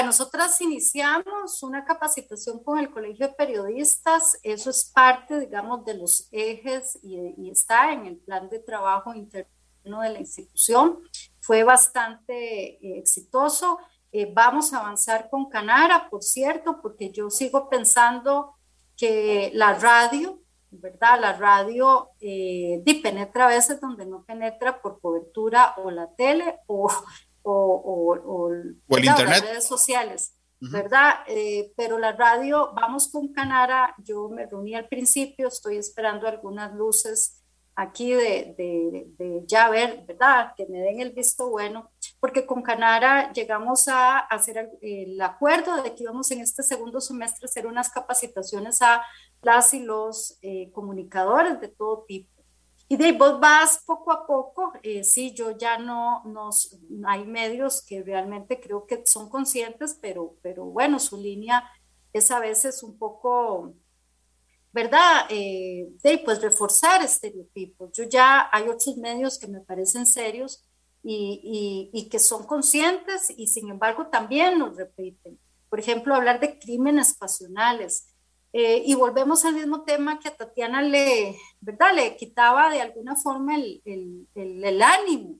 [0.05, 6.27] nosotras iniciamos una capacitación con el Colegio de Periodistas, eso es parte, digamos, de los
[6.31, 10.99] ejes y, está en el plan de trabajo interno de la institución.
[11.39, 13.79] Fue bastante eh, exitoso.
[14.11, 18.55] Eh, vamos a avanzar con Canara, por cierto, porque yo sigo pensando
[18.95, 20.42] que la radio
[20.79, 21.19] ¿verdad?
[21.19, 26.89] La radio eh, penetra a veces donde no penetra por cobertura o la tele o,
[27.43, 29.27] o, el internet.
[29.27, 31.15] las redes sociales, ¿verdad?
[31.27, 36.73] Eh, pero la radio, vamos con Canara, yo me reuní al principio, estoy esperando algunas
[36.73, 37.42] luces
[37.75, 40.53] aquí de, de, de, ya ver, ¿verdad?
[40.55, 45.95] Que me den el visto bueno, porque con Canara llegamos a hacer el, acuerdo de
[45.95, 49.03] que íbamos en este segundo semestre a hacer unas capacitaciones a
[49.41, 52.33] las y los eh, comunicadores de todo tipo.
[52.89, 57.25] Y de ahí vos vas poco a poco, eh, sí, yo ya no, nos, hay
[57.25, 61.63] medios que realmente creo que son conscientes, pero, pero bueno, su línea
[62.11, 63.73] es a veces un poco,
[64.73, 65.27] ¿verdad?
[65.29, 67.91] Eh, de pues reforzar estereotipos.
[67.93, 70.65] Yo ya hay otros medios que me parecen serios
[71.03, 75.39] y, que son conscientes y sin embargo también nos repiten.
[75.69, 78.09] Por ejemplo, hablar de crímenes pasionales.
[78.51, 81.95] Eh, y volvemos al mismo tema que a Tatiana le, ¿verdad?
[81.95, 85.39] le quitaba de alguna forma el, ánimo,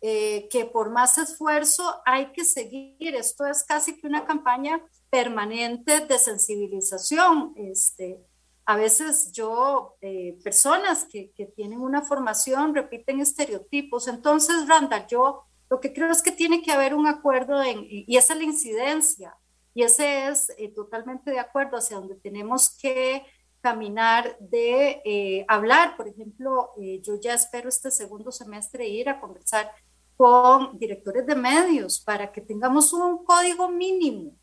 [0.00, 3.16] eh, que por más esfuerzo hay que seguir.
[3.16, 7.52] Esto es casi que una campaña permanente de sensibilización.
[7.56, 8.24] Este,
[8.68, 14.08] a veces yo, eh, personas que, que, tienen una formación repiten estereotipos.
[14.08, 18.16] Entonces, Randa, yo lo que creo es que tiene que haber un acuerdo en, y
[18.16, 19.36] esa es la incidencia.
[19.72, 23.24] Y ese es eh, totalmente de acuerdo hacia donde tenemos que
[23.60, 25.96] caminar de eh, hablar.
[25.96, 29.70] Por ejemplo, yo ya espero este segundo semestre ir a conversar
[30.16, 34.34] con directores de medios para que tengamos un código mínimo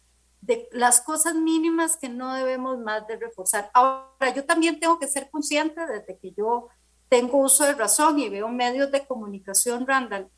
[0.46, 3.72] de las cosas mínimas que no debemos más de reforzar.
[3.74, 6.68] Ahora, yo también tengo que ser consciente desde que yo
[7.08, 10.30] tengo uso de razón y veo medios de comunicación, Randall,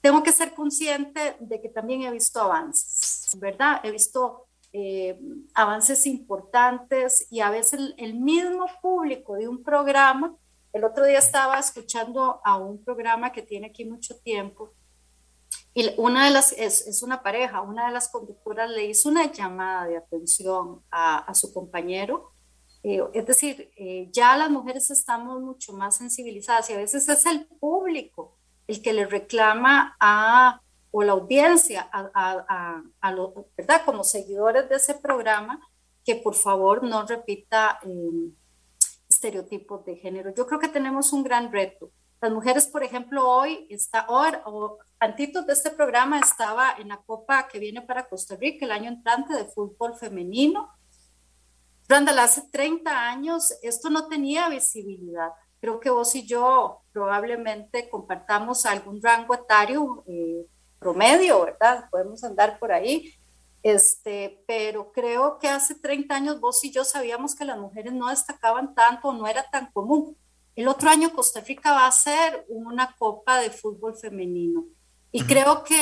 [0.00, 3.80] tengo que ser consciente de que también he visto avances, ¿verdad?
[3.84, 5.18] He visto eh,
[5.54, 10.34] avances importantes y a veces el, el mismo público de un programa,
[10.72, 14.72] el otro día estaba escuchando a un programa que tiene aquí mucho tiempo,
[15.74, 19.32] y una de las, es, es, una pareja, una de las conductoras le hizo una
[19.32, 22.32] llamada de atención a, a su compañero.
[22.82, 27.26] Eh, es decir, eh, ya las mujeres estamos mucho más sensibilizadas y a veces es
[27.26, 30.60] el público el que le reclama a,
[30.90, 33.82] o la audiencia, a, a, a los, ¿verdad?
[33.84, 35.60] Como seguidores de ese programa,
[36.04, 38.30] que por favor no repita eh,
[39.08, 40.34] estereotipos de género.
[40.34, 41.90] Yo creo que tenemos un gran reto.
[42.22, 47.48] Las mujeres, por ejemplo, hoy, está, o, antitos de este programa estaba en la Copa
[47.48, 50.70] que viene para Costa Rica el año entrante de fútbol femenino.
[51.88, 55.30] Randall, hace 30 años esto no tenía visibilidad.
[55.60, 60.46] Creo que vos y yo probablemente compartamos algún rango etario eh,
[60.78, 61.90] promedio, ¿verdad?
[61.90, 63.12] Podemos andar por ahí.
[63.64, 68.10] Este, pero creo que hace 30 años vos y yo sabíamos que las mujeres no
[68.10, 70.16] destacaban tanto, no era tan común.
[70.54, 74.64] El otro año Costa Rica va a ser una copa de fútbol femenino.
[75.10, 75.80] Y creo que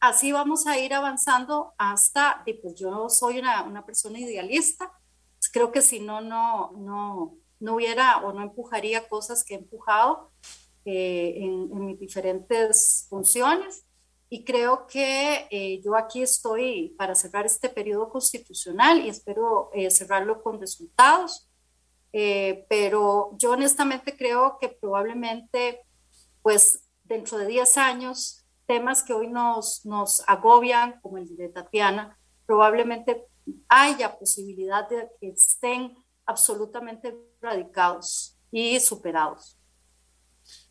[0.00, 4.92] así vamos a ir avanzando hasta, pues yo soy una, una persona idealista,
[5.52, 10.30] creo que si no, no, no, no hubiera o no empujaría cosas que he empujado
[10.84, 13.84] eh, en, en, mis diferentes funciones.
[14.30, 19.90] Y creo que eh, yo aquí estoy para cerrar este periodo constitucional y espero eh,
[19.90, 21.47] cerrarlo con resultados.
[22.12, 25.80] Eh, pero yo honestamente creo que probablemente,
[26.42, 32.18] pues dentro de 10 años, temas que hoy nos, nos agobian, como el de Tatiana,
[32.46, 33.24] probablemente
[33.68, 35.96] haya posibilidad de que estén
[36.26, 39.58] absolutamente radicados y superados.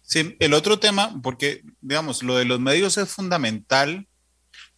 [0.02, 4.08] Sí, el otro tema, porque digamos, lo de los medios es fundamental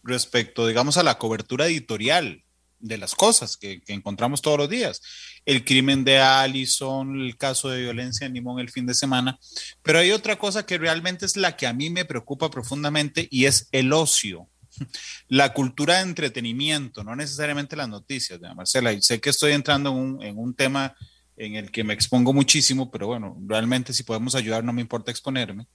[0.03, 2.43] respecto, digamos, a la cobertura editorial
[2.79, 5.01] de las cosas que, encontramos todos los días.
[5.45, 9.37] El crimen de Allison, el caso de violencia en Limón el fin de semana.
[9.81, 13.45] Pero hay otra cosa que realmente es la que a mí me preocupa profundamente y
[13.45, 14.49] es el ocio.
[15.27, 18.93] La cultura de entretenimiento, no necesariamente las noticias, Marcela.
[18.93, 20.95] Y sé que estoy entrando en un, en un tema
[21.39, 25.09] en el que me expongo muchísimo, pero bueno, realmente si podemos ayudar no me importa
[25.09, 25.67] exponerme.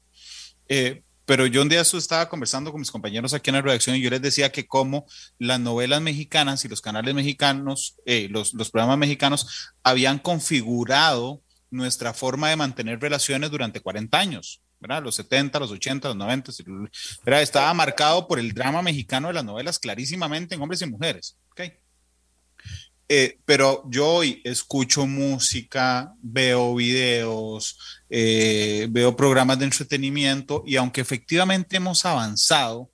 [0.69, 4.01] Eh, pero yo un día estaba conversando con mis compañeros aquí en la redacción y
[4.01, 5.07] yo les decía que como
[5.39, 12.15] las novelas mexicanas y los canales mexicanos, eh, los, los, programas mexicanos habían configurado nuestra
[12.15, 15.03] forma de mantener relaciones durante 40 años, ¿verdad?
[15.03, 16.53] Los 70, los 80, los 90,
[17.25, 17.43] ¿verdad?
[17.43, 21.63] Estaba marcado por el drama mexicano de las novelas clarísimamente en hombres y mujeres, ¿ok?
[23.09, 27.79] Eh, pero yo hoy escucho música, veo videos,
[28.17, 32.93] eh, veo programas de entretenimiento y aunque efectivamente hemos avanzado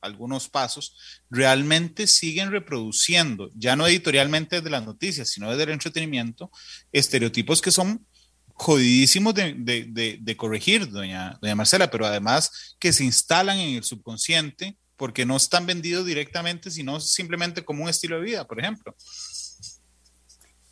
[0.00, 0.96] algunos pasos,
[1.30, 6.50] realmente siguen reproduciendo, ya no editorialmente desde las noticias, sino desde el entretenimiento,
[6.90, 8.08] estereotipos que son
[8.54, 13.84] jodidísimos de, de, de, corregir, doña, doña Marcela, pero además que se instalan en el
[13.84, 18.96] subconsciente porque no están vendidos directamente, sino simplemente como un estilo de vida, por ejemplo.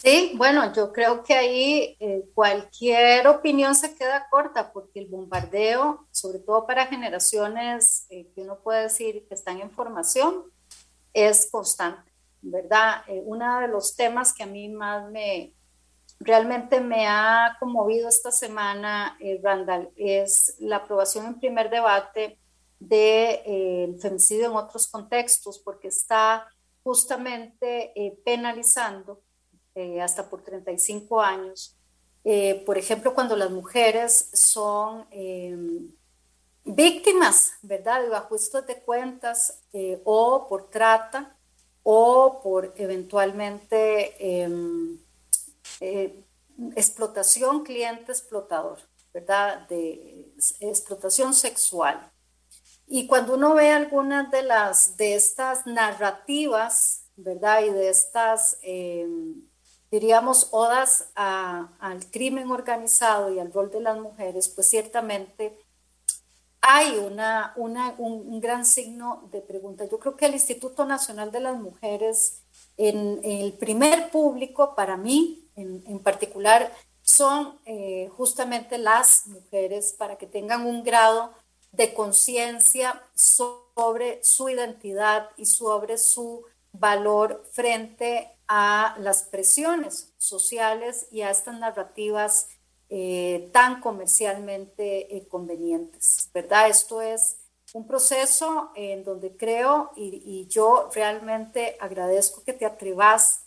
[0.02, 6.08] Sí, bueno, yo creo que ahí eh, cualquier opinión se queda corta porque el bombardeo,
[6.10, 10.42] sobre todo para generaciones eh, que uno puede decir que están en formación,
[11.12, 13.04] es constante, ¿verdad?
[13.06, 15.54] Eh, uno de los temas que a mí más me,
[16.18, 22.40] realmente me ha conmovido esta semana, Randall, es la aprobación en primer debate
[22.80, 26.48] del femicidio en otros contextos, porque está
[26.82, 27.94] justamente
[28.24, 29.22] penalizando
[29.74, 31.76] eh, hasta por 35 años.
[32.24, 35.90] Eh, por ejemplo, cuando las mujeres son, em,
[36.64, 38.06] víctimas, ¿verdad?
[38.08, 41.36] De ajustes de cuentas eh, o por trata
[41.82, 44.98] o por eventualmente em,
[45.80, 46.24] eh,
[46.76, 48.78] explotación cliente explotador,
[49.12, 49.66] ¿verdad?
[49.68, 52.10] De explotación sexual.
[52.86, 57.64] Y cuando uno ve algunas de las de estas narrativas, ¿verdad?
[57.64, 59.42] Y de estas, em,
[59.92, 65.54] diríamos, odas al crimen organizado y al rol de las mujeres, pues ciertamente
[66.62, 69.84] hay una, un, gran signo de pregunta.
[69.84, 72.40] Yo creo que el Instituto Nacional de las Mujeres,
[72.78, 76.72] en, el primer público, para mí en, particular,
[77.02, 81.34] son eh, justamente las mujeres para que tengan un grado
[81.70, 91.22] de conciencia sobre su identidad y sobre su valor frente a las presiones sociales y
[91.22, 92.48] a estas narrativas
[92.90, 96.68] eh, tan comercialmente eh, convenientes, ¿verdad?
[96.68, 97.38] Esto es
[97.72, 103.46] un proceso en donde creo y, yo realmente agradezco que te atrevas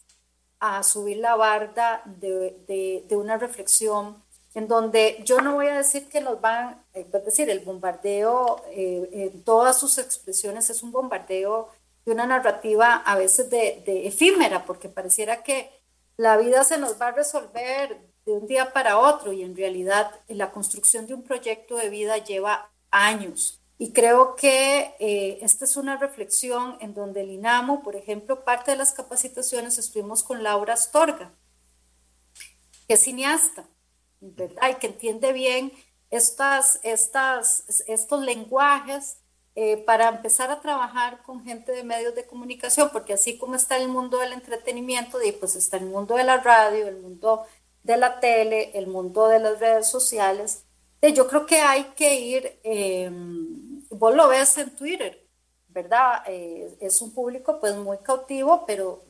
[0.60, 4.24] a subir la barda de, una reflexión
[4.56, 8.64] en donde yo no voy a decir que nos van, eh, es decir, el bombardeo
[8.72, 11.70] en todas sus expresiones es un bombardeo
[12.06, 15.72] de una narrativa a veces de, efímera, porque pareciera que
[16.18, 20.12] la vida se nos va a resolver de un día para otro y en realidad
[20.28, 23.62] la construcción de un proyecto de vida lleva años.
[23.78, 28.72] Y creo que eh, esta es una reflexión en donde el INAMO, por ejemplo, parte
[28.72, 31.34] de las capacitaciones estuvimos con Laura Astorga,
[32.88, 33.66] que es cineasta,
[34.22, 34.70] ¿verdad?
[34.72, 35.74] Y que entiende bien
[36.10, 39.18] estas, estas, estos lenguajes
[39.56, 43.78] eh, para empezar a trabajar con gente de medios de comunicación, porque así como está
[43.78, 47.46] el mundo del entretenimiento, pues está el mundo de la radio, el mundo
[47.84, 50.66] de la tele, el mundo de las redes sociales,
[51.14, 53.10] yo creo que hay que ir, eh,
[53.92, 55.28] vos lo ves en Twitter,
[55.68, 56.24] ¿verdad?
[56.28, 59.04] Eh, es un público pues muy cautivo, pero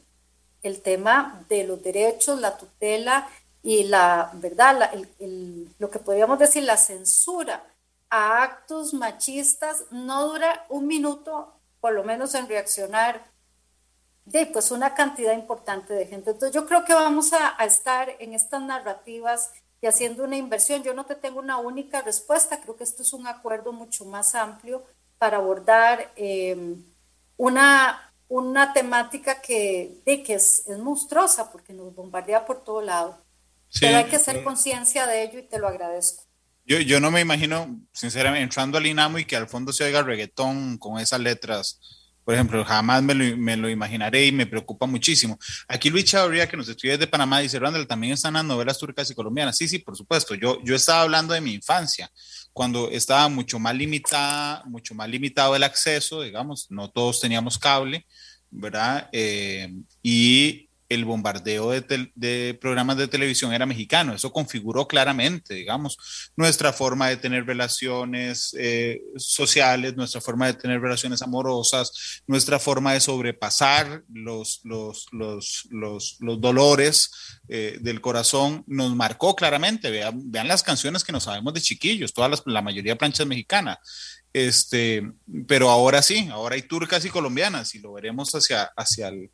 [0.62, 3.30] el tema de los derechos, la tutela
[3.62, 4.92] y la, ¿verdad?
[5.80, 7.64] lo que podríamos decir, la censura
[8.16, 13.30] a actos machistas no dura un minuto, por lo menos en reaccionar
[14.24, 16.32] de pues una cantidad importante de gente.
[16.32, 19.52] Entonces yo creo que vamos a, estar en estas narrativas
[19.82, 20.82] y haciendo una inversión.
[20.82, 24.34] Yo no te tengo una única respuesta, creo que esto es un acuerdo mucho más
[24.34, 24.86] amplio
[25.18, 26.86] para abordar em,
[27.36, 33.18] una, una temática que, de, que es, es, monstruosa porque nos bombardea por todo lado.
[33.78, 36.25] Pero hay que hacer conciencia de ello y te lo agradezco.
[36.66, 40.02] Yo, yo no me imagino, sinceramente, entrando al INAMO y que al fondo se oiga
[40.02, 41.80] reggaetón con esas letras
[42.26, 45.38] por ejemplo, jamás me lo, imaginaré y me preocupa muchísimo.
[45.68, 49.12] Aquí Luis Chavarría, que nos escribe desde Panamá, dice, Randall, también están las novelas turcas
[49.12, 49.56] y colombianas.
[49.56, 50.34] Sí, sí, por supuesto.
[50.34, 52.12] Yo, yo estaba hablando de mi infancia,
[52.52, 58.08] cuando estaba mucho más limitada, mucho más limitado el acceso, digamos, no todos teníamos cable,
[58.50, 59.08] ¿verdad?
[59.12, 64.14] Eh, y el bombardeo de, programas de televisión era mexicano.
[64.14, 65.98] Eso configuró claramente, digamos,
[66.36, 72.94] nuestra forma de tener relaciones eh, sociales, nuestra forma de tener relaciones amorosas, nuestra forma
[72.94, 74.62] de sobrepasar los,
[76.20, 77.12] dolores
[77.48, 79.90] eh, del corazón, nos marcó claramente.
[79.90, 83.80] Vean, vean, las canciones que nos sabemos de chiquillos, todas la mayoría planchas mexicanas.
[84.36, 85.02] Este,
[85.48, 89.32] pero ahora sí, ahora hay turcas y colombianas y lo veremos hacia, hacia el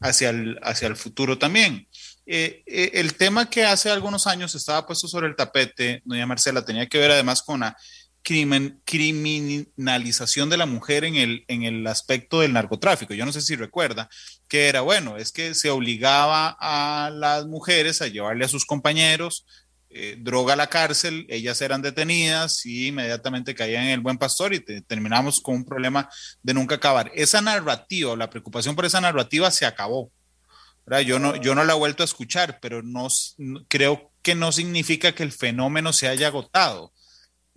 [0.00, 1.88] hacia el, hacia el futuro también.
[2.26, 6.64] Eh, eh, el tema que hace algunos años estaba puesto sobre el tapete, doña Marcela,
[6.64, 7.76] tenía que ver además con la
[8.22, 13.14] crimen, criminalización de la mujer en el, en el aspecto del narcotráfico.
[13.14, 14.10] Yo no sé si recuerda
[14.48, 19.46] que era, bueno, es que se obligaba a las mujeres a llevarle a sus compañeros
[19.90, 24.52] eh, droga a la cárcel, ellas eran detenidas y inmediatamente caían en el buen pastor
[24.52, 26.10] y terminamos con un problema
[26.42, 27.10] de nunca acabar.
[27.14, 30.12] Esa narrativa, la preocupación por esa narrativa se acabó.
[31.04, 33.08] Yo no, yo no la he vuelto a escuchar, pero no,
[33.68, 36.92] creo que no significa que el fenómeno se haya agotado.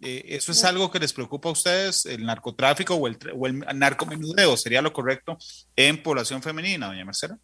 [0.01, 3.59] Eh, ¿Eso es algo que les preocupa a ustedes, el narcotráfico o el, o el
[3.75, 4.57] narcomenudeo?
[4.57, 5.37] ¿Sería lo correcto
[5.75, 7.37] en población femenina, doña Marcela?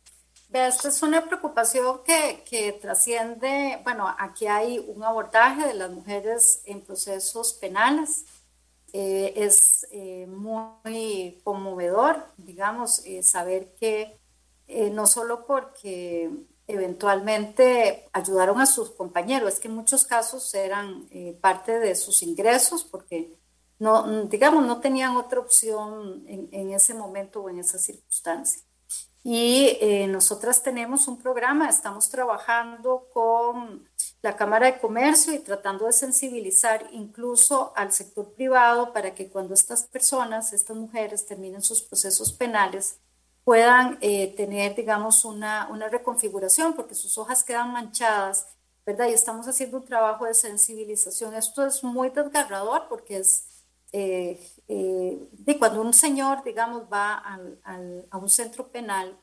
[0.51, 6.81] Esta es una preocupación que, trasciende, bueno, aquí hay un abordaje de las mujeres en
[6.81, 8.25] procesos penales.
[8.93, 14.17] Eh, es eh, muy conmovedor, digamos, eh, saber que
[14.91, 16.29] no solo porque
[16.67, 21.07] eventualmente ayudaron a sus compañeros, es que en muchos casos eran
[21.39, 23.33] parte de sus ingresos porque
[23.79, 28.66] no, digamos, no tenían otra opción en, en ese momento o en esa circunstancia.
[29.29, 33.85] Y eh, nosotras tenemos un programa, estamos trabajando con
[34.21, 39.53] la Cámara de Comercio y tratando de sensibilizar incluso al sector privado para que cuando
[39.53, 42.99] estas personas, estas mujeres terminen sus procesos penales,
[43.43, 48.47] puedan eh, tener, digamos, una, una reconfiguración, porque sus hojas quedan manchadas,
[48.85, 49.09] ¿verdad?
[49.09, 51.33] Y estamos haciendo un trabajo de sensibilización.
[51.33, 53.46] Esto es muy desgarrador porque es,
[53.99, 59.19] eh, eh, de cuando un señor, digamos, va al, a un centro penal,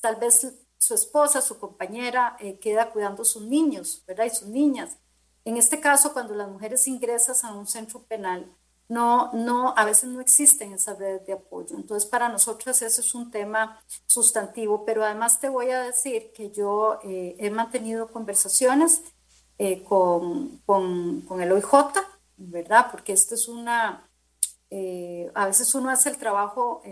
[0.00, 4.24] tal vez su esposa, su compañera, eh, queda cuidando sus niños, ¿verdad?
[4.24, 4.98] Y sus niñas.
[5.44, 8.52] En este caso, cuando las mujeres ingresan a un centro penal,
[8.88, 11.76] no, no, a veces no existen esas redes de apoyo.
[11.76, 16.50] Entonces, para nosotros ese es un tema sustantivo, pero además te voy a decir que
[16.50, 19.02] yo eh, he mantenido conversaciones
[19.58, 21.92] eh, con, con, con, el OIJ,
[22.40, 22.88] ¿verdad?
[22.90, 24.08] Porque esto es una,
[25.34, 26.82] a veces uno hace el trabajo,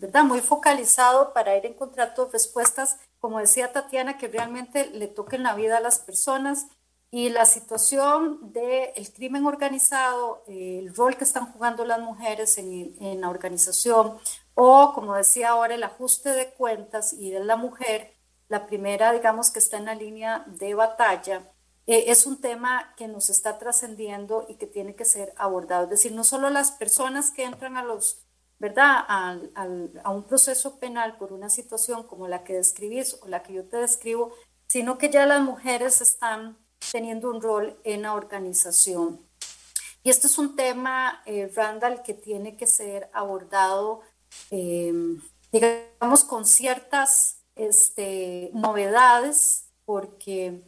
[0.00, 0.24] ¿verdad?
[0.24, 5.78] Muy focalizado para ir encontrando respuestas como decía Tatiana, que realmente le toquen la vida
[5.78, 6.66] a las personas
[7.10, 13.20] y la situación del crimen organizado, el rol que están jugando las mujeres en, en,
[13.20, 14.18] la organización,
[14.54, 18.14] o como decía ahora, el ajuste de cuentas y de la mujer,
[18.48, 21.50] la primera, digamos, que está en la línea de batalla,
[21.88, 25.84] eh, es un tema que nos está trascendiendo y que tiene que ser abordado.
[25.84, 28.24] Es decir, no solo las personas que entran a los
[28.60, 29.04] ¿verdad?
[29.08, 33.64] a un proceso penal por una situación como la que describís o la que yo
[33.64, 34.34] te describo,
[34.66, 36.58] sino que ya las mujeres están
[36.92, 39.20] teniendo un rol en la organización.
[40.02, 44.02] Y este es un tema, eh, Randall, que tiene que ser abordado,
[44.50, 44.92] eh,
[45.52, 50.67] digamos, con ciertas este, novedades, porque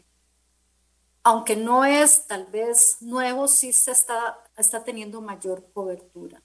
[1.23, 6.43] aunque no es tal vez nuevo, sí se está, está teniendo mayor cobertura.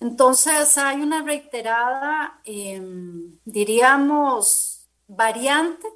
[0.00, 5.88] Entonces hay una reiterada, em, diríamos, variante,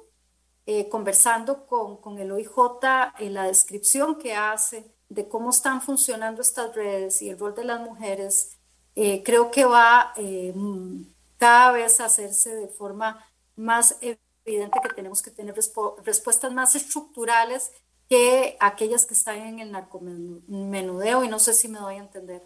[0.65, 6.41] eh, conversando con, con, el OIJ en la descripción que hace de cómo están funcionando
[6.41, 8.57] estas redes y el rol de las mujeres,
[8.95, 11.05] eh, creo que va em,
[11.37, 17.71] cada vez a hacerse de forma más evidente que tenemos que tener respuestas más estructurales
[18.13, 22.43] que aquellas que están en el narcomenudeo y no sé si me doy a entender.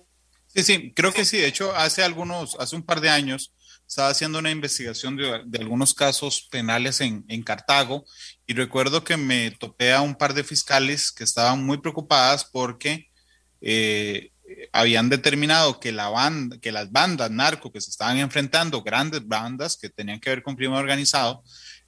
[0.48, 1.36] Sí, sí, creo que sí.
[1.36, 3.54] De hecho, hace algunos, hace un par de años,
[3.86, 8.06] estaba haciendo una investigación de, algunos casos penales en, en, Cartago
[8.46, 13.10] y recuerdo que me topé a un par de fiscales que estaban muy preocupadas porque
[13.60, 14.32] eh,
[14.72, 19.76] habían determinado que, la banda, que las bandas narco que se estaban enfrentando, grandes bandas
[19.76, 21.44] que tenían que ver con crimen organizado,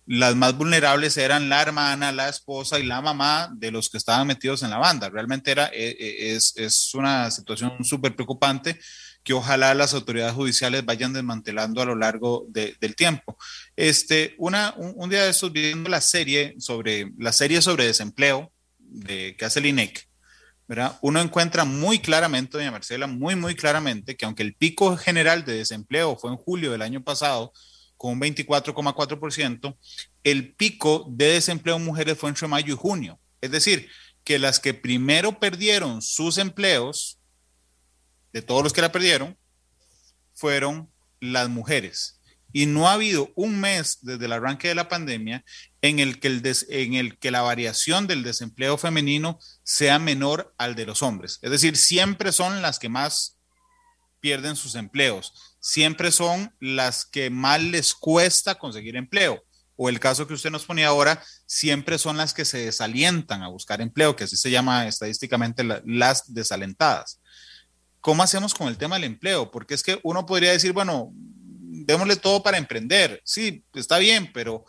[0.09, 4.25] las más vulnerables eran la hermana, la esposa y la mamá de los que estaban
[4.25, 5.07] metidos en la banda.
[5.07, 8.79] Realmente era, e, e, es, es una situación súper preocupante
[9.23, 13.37] que ojalá las autoridades judiciales vayan desmantelando a lo largo del tiempo.
[13.75, 19.35] Este, una, un, día de estos, viendo la serie sobre, la serie sobre desempleo de,
[19.37, 20.09] que hace el INEC,
[20.67, 20.97] ¿verdad?
[21.03, 25.53] uno encuentra muy claramente, doña Marcela, muy, muy claramente que aunque el pico general de
[25.53, 27.53] desempleo fue en julio del año pasado,
[27.99, 29.77] con un 24,4%,
[30.23, 33.19] el pico de desempleo en mujeres fue entre mayo y junio.
[33.41, 33.89] Es decir,
[34.23, 37.19] que las que primero perdieron sus empleos,
[38.31, 39.37] de todos los que la perdieron,
[40.33, 40.89] fueron
[41.19, 42.21] las mujeres.
[42.53, 45.43] Y no ha habido un mes desde el arranque de la pandemia
[45.81, 50.75] en el que, el en el que la variación del desempleo femenino sea menor al
[50.75, 51.37] de los hombres.
[51.41, 53.35] Es decir, siempre son las que más
[54.21, 59.43] pierden sus empleos siempre son las que más les cuesta conseguir empleo.
[59.75, 63.47] O el caso que usted nos ponía ahora, siempre son las que se desalientan a
[63.47, 67.21] buscar empleo, que así se llama estadísticamente las desalentadas.
[68.01, 69.51] ¿Cómo hacemos con el tema del empleo?
[69.51, 73.21] Porque es que uno podría decir, bueno, démosle todo para emprender.
[73.23, 74.65] Sí, está bien, pero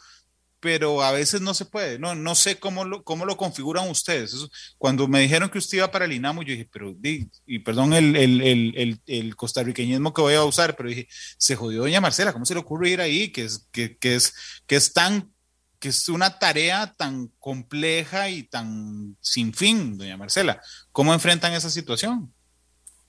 [0.60, 1.98] pero a veces no se puede.
[1.98, 4.34] No, no sé cómo lo, cómo lo configuran ustedes.
[4.78, 8.14] cuando me dijeron que usted iba para el INAMO, yo dije, pero, y, perdón el,
[8.14, 11.08] el, el, el, costarriqueñismo que voy a usar, pero dije,
[11.38, 13.32] se jodió doña Marcela, ¿cómo se le ocurre ir ahí?
[13.32, 14.34] Que es, que, que es,
[14.66, 15.32] que es tan
[15.78, 20.60] que es una tarea tan compleja y tan sin fin, doña Marcela.
[20.92, 22.30] ¿Cómo enfrentan esa situación?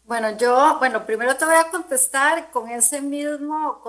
[0.05, 3.81] Bueno, yo, bueno, primero te voy a contestar con ese mismo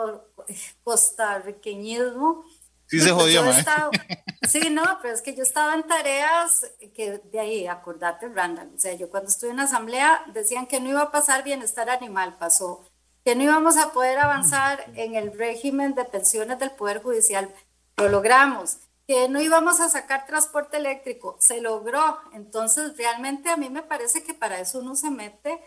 [0.84, 2.44] costarriqueñismo
[2.93, 3.43] Sí se pues jodió,
[4.47, 8.70] Sí, no, pero es que yo estaba en tareas que de ahí, acordate, Randall.
[8.76, 12.36] O sea, yo cuando estuve en asamblea decían que no iba a pasar bienestar animal,
[12.38, 12.84] pasó.
[13.24, 17.51] Que no íbamos a poder avanzar en el régimen de pensiones del Poder Judicial,
[17.97, 18.76] lo logramos.
[19.07, 22.18] Que no íbamos a sacar transporte eléctrico, se logró.
[22.34, 25.59] Entonces, realmente a mí me parece que para eso uno se mete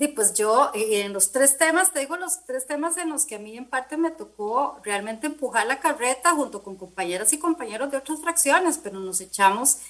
[0.00, 3.34] y pues yo, en los tres temas, te digo los tres temas en los que
[3.34, 7.90] a mí en parte me tocó realmente empujar la carreta junto con compañeras y compañeros
[7.90, 9.82] de otras fracciones, pero nos echamos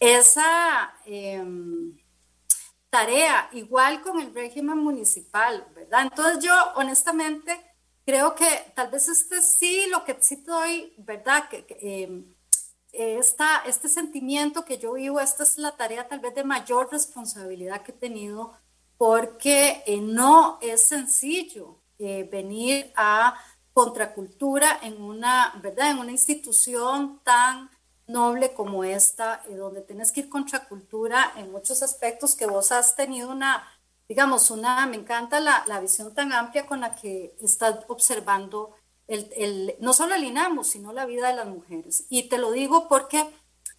[0.00, 1.94] esa em,
[2.88, 6.04] tarea, igual con el régimen municipal, ¿verdad?
[6.04, 7.54] Entonces yo honestamente
[8.06, 11.46] creo que tal vez este sí, lo que sí doy, ¿verdad?
[11.50, 12.34] Que, em,
[12.90, 17.82] esta, este sentimiento que yo vivo, esta es la tarea tal vez de mayor responsabilidad
[17.82, 18.54] que he tenido,
[18.98, 23.34] porque eh, no es sencillo eh, venir a
[23.72, 25.92] contracultura en una, ¿verdad?
[25.92, 27.70] En una institución tan
[28.08, 32.96] noble como esta, eh, donde tienes que ir contracultura en muchos aspectos que vos has
[32.96, 33.66] tenido una,
[34.08, 38.74] digamos, una, me encanta la, la visión tan amplia con la que estás observando
[39.06, 42.04] el, el, no solo el INAMU, sino la vida de las mujeres.
[42.08, 43.30] Y te lo digo porque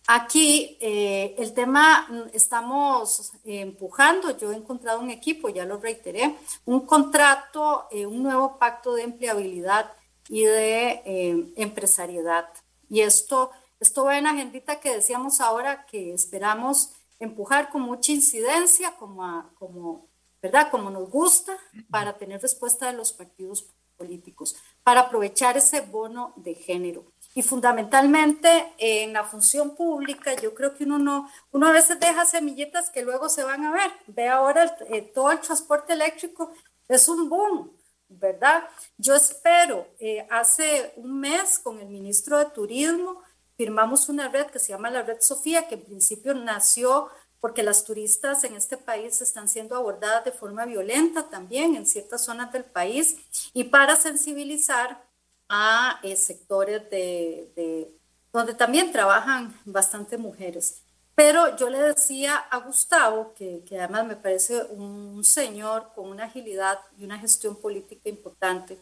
[0.08, 6.36] aquí eh, el tema mm, estamos empujando, yo he encontrado un equipo, ya lo reiteré,
[6.66, 9.91] un contrato, eh, un nuevo pacto de empleabilidad
[10.28, 12.50] y de eh, empresariedad.
[12.89, 18.12] Y esto esto va en la agendita que decíamos ahora que esperamos empujar con mucha
[18.12, 20.10] incidencia, como, como,
[20.41, 20.70] ¿verdad?
[20.70, 21.58] como nos gusta,
[21.89, 27.06] para tener respuesta de los partidos políticos, para aprovechar ese bono de género.
[27.36, 32.26] Y fundamentalmente en la función pública, yo creo que uno no, uno a veces deja
[32.26, 33.92] semilletas que luego se van a ver.
[34.08, 36.52] Ve ahora eh, todo el transporte eléctrico,
[36.88, 37.72] es un boom,
[38.10, 38.64] ¿verdad?
[38.98, 43.22] Yo espero, eh, hace un mes con el ministro de Turismo,
[43.56, 47.10] firmamos una red que se llama la Red Sofía, que en principio nació
[47.40, 52.26] porque las turistas en este país están siendo abordadas de forma violenta también en ciertas
[52.26, 53.18] zonas del país
[53.54, 55.09] y para sensibilizar
[55.50, 57.91] a eh, sectores de,
[58.32, 60.84] donde también trabajan bastante mujeres.
[61.16, 66.26] Pero yo le decía a Gustavo, que, que además me parece un señor con una
[66.26, 68.78] agilidad y una gestión política importante,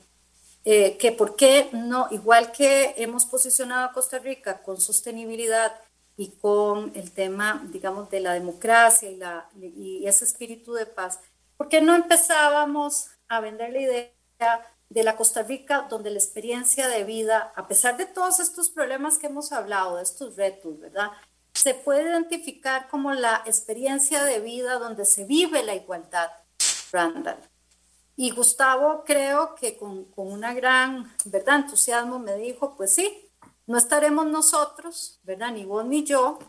[0.63, 5.74] eh, que por qué no, igual que hemos posicionado a Costa Rica con sostenibilidad
[6.18, 11.20] y con el tema, digamos, de la democracia y, la, y ese espíritu de paz,
[11.55, 16.88] ¿por qué no empezábamos a vender la idea de la Costa Rica donde la experiencia
[16.88, 21.12] de vida, a pesar de todos estos problemas que hemos hablado, de estos retos, ¿verdad?
[21.54, 26.30] Se puede identificar como la experiencia de vida donde se vive la igualdad,
[26.92, 27.38] Randall.
[28.16, 33.30] Y Gustavo creo que con, con una gran, ¿verdad?, entusiasmo me dijo, pues sí,
[33.68, 36.40] no estaremos nosotros, ¿verdad?, ni vos ni yo,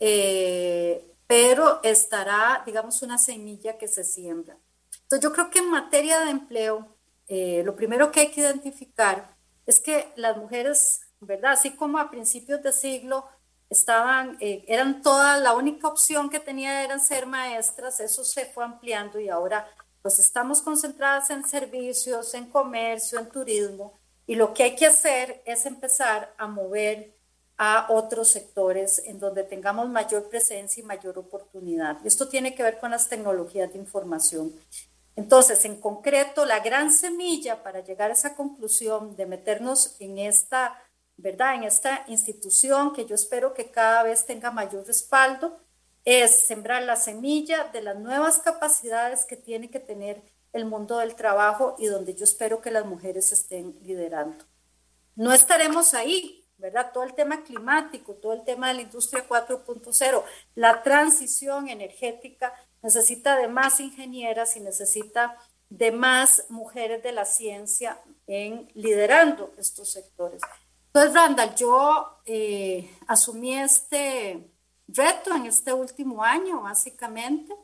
[0.00, 4.56] eh, pero estará, digamos, una semilla que se siembra.
[5.02, 6.97] Entonces yo creo que en materia de empleo,
[7.28, 11.52] eh, lo primero que hay que identificar es que las mujeres, ¿verdad?
[11.52, 13.26] Así como a principios de siglo
[13.70, 18.64] estaban, eh, eran toda, la única opción que tenía eran ser maestras, eso se fue
[18.64, 19.68] ampliando y ahora
[20.00, 25.42] pues estamos concentradas en servicios, en comercio, en turismo, y lo que hay que hacer
[25.44, 27.14] es empezar a mover
[27.58, 31.98] a otros sectores en donde tengamos mayor presencia y mayor oportunidad.
[32.06, 34.52] Esto tiene que ver con las tecnologías de información.
[35.18, 40.80] Entonces, en concreto, la gran semilla para llegar a esa conclusión de meternos en esta,
[41.16, 41.56] ¿verdad?
[41.56, 45.58] En esta institución que yo espero que cada vez tenga mayor respaldo,
[46.04, 51.16] es sembrar la semilla de las nuevas capacidades que tiene que tener el mundo del
[51.16, 54.44] trabajo y donde yo espero que las mujeres estén liderando.
[55.16, 56.92] No estaremos ahí, ¿verdad?
[56.94, 60.22] Todo el tema climático, todo el tema de la industria 4.0,
[60.54, 65.36] la transición energética necesita de más ingenieras y necesita
[65.68, 70.40] de más mujeres de la ciencia en liderando estos sectores.
[70.86, 74.50] Entonces, Randall, yo eh, asumí este,
[74.88, 77.54] reto en este último año, básicamente,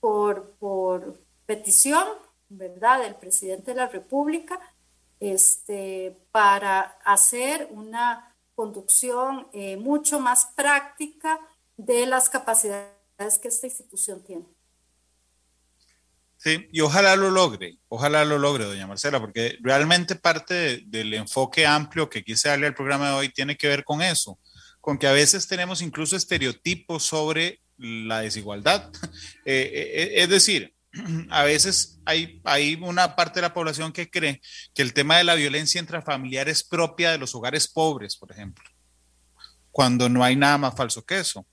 [0.00, 2.06] por, por petición,
[2.48, 4.58] ¿verdad?, del presidente de la República,
[5.20, 11.38] este, para hacer una conducción eh, mucho más práctica
[11.76, 13.01] de las capacidades
[13.40, 14.46] que esta institución tiene.
[16.42, 21.64] Sí, y ojalá lo logre, ojalá lo logre, doña Marcela, porque realmente parte del enfoque
[21.66, 24.40] amplio que quise darle al programa de hoy tiene que ver con eso,
[24.80, 28.90] con que a veces tenemos incluso estereotipos sobre la desigualdad.
[29.44, 30.74] Eh, eh, es decir,
[31.30, 34.40] a veces hay, hay una parte de la población que cree
[34.74, 38.64] que el tema de la violencia intrafamiliar es propia de los hogares pobres, por ejemplo,
[39.70, 41.46] cuando no hay nada más falso que eso.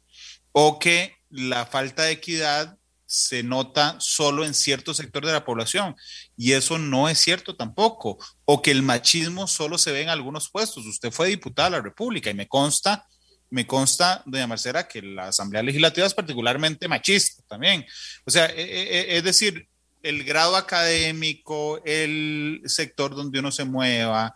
[0.51, 5.95] O que la falta de equidad se nota solo en cierto sector de la población
[6.37, 8.17] y eso no es cierto tampoco.
[8.45, 10.85] O que el machismo solo se ve en algunos puestos.
[10.85, 13.05] Usted fue diputada de la República y me consta
[13.49, 17.85] me consta, doña Marcela, que la Asamblea Legislativa es particularmente machista también.
[18.25, 19.67] O sea, e, e, e, es decir,
[20.03, 24.35] el grado académico, el sector donde uno se mueva,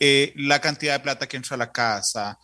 [0.00, 2.38] eh, la cantidad de plata que entra a la casa,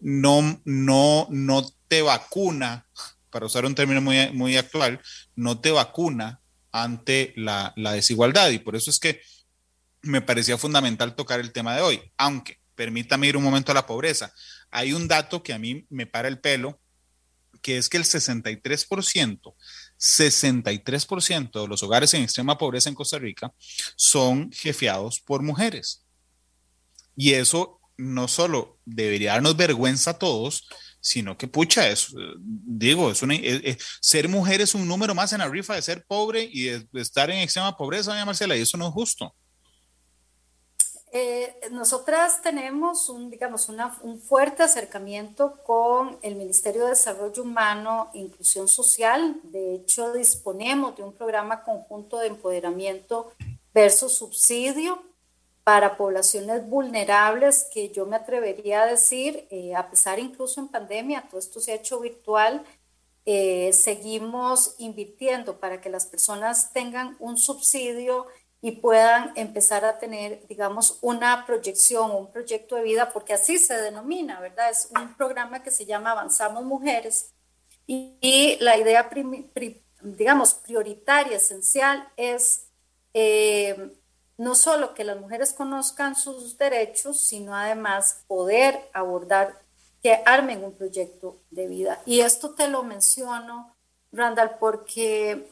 [0.00, 2.86] no, no, no te vacuna,
[3.34, 5.00] para usar un término muy, muy actual,
[5.34, 8.50] no te vacuna ante la, la desigualdad.
[8.50, 9.20] Y por eso es que
[10.02, 13.86] me parecía fundamental tocar el tema de hoy, aunque permítame ir un momento a la
[13.86, 14.32] pobreza.
[14.70, 16.80] Hay un dato que a mí me para el pelo,
[17.60, 19.54] que es que el 63%,
[19.98, 23.52] 63% de los hogares en extrema pobreza en Costa Rica
[23.96, 26.04] son jefeados por mujeres.
[27.16, 30.68] Y eso no solo debería darnos vergüenza a todos,
[31.04, 33.34] sino que pucha, es, digo, es una,
[34.00, 37.30] ser mujer es un número más en la rifa de ser pobre y de, estar
[37.30, 39.34] en extrema pobreza, doña Marcela, y eso no es justo.
[41.12, 48.20] Eh, nosotras tenemos un, digamos, un fuerte acercamiento con el Ministerio de Desarrollo Humano e
[48.20, 49.40] Inclusión Social.
[49.42, 53.30] De hecho, disponemos de un programa conjunto de empoderamiento
[53.74, 55.02] versus subsidio
[55.64, 61.26] para poblaciones vulnerables que yo me atrevería a decir, eh, a pesar incluso en pandemia,
[61.28, 62.62] todo esto se ha hecho virtual,
[63.24, 68.26] eh, seguimos invirtiendo para que las personas tengan un subsidio
[68.60, 73.74] y puedan empezar a tener, digamos, una proyección, un proyecto de vida, porque así se
[73.74, 74.70] denomina, ¿verdad?
[74.70, 77.32] Es un programa que se llama Avanzamos Mujeres
[77.86, 79.08] y, la idea,
[80.02, 82.66] digamos, prioritaria, esencial es
[83.14, 83.92] eh,
[84.36, 89.60] no solo que las mujeres conozcan sus derechos, sino además poder abordar,
[90.02, 92.02] que armen un proyecto de vida.
[92.04, 93.74] Y esto te lo menciono,
[94.12, 95.50] Randall, porque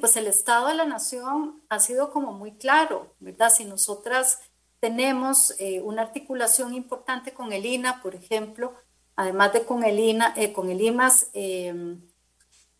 [0.00, 3.50] pues el Estado de la Nación ha sido como muy claro, ¿verdad?
[3.50, 4.40] Si nosotras
[4.80, 8.74] tenemos eh, una articulación importante con el INA, por ejemplo,
[9.16, 12.00] además de con el, INA, eh, con el IMAS, em,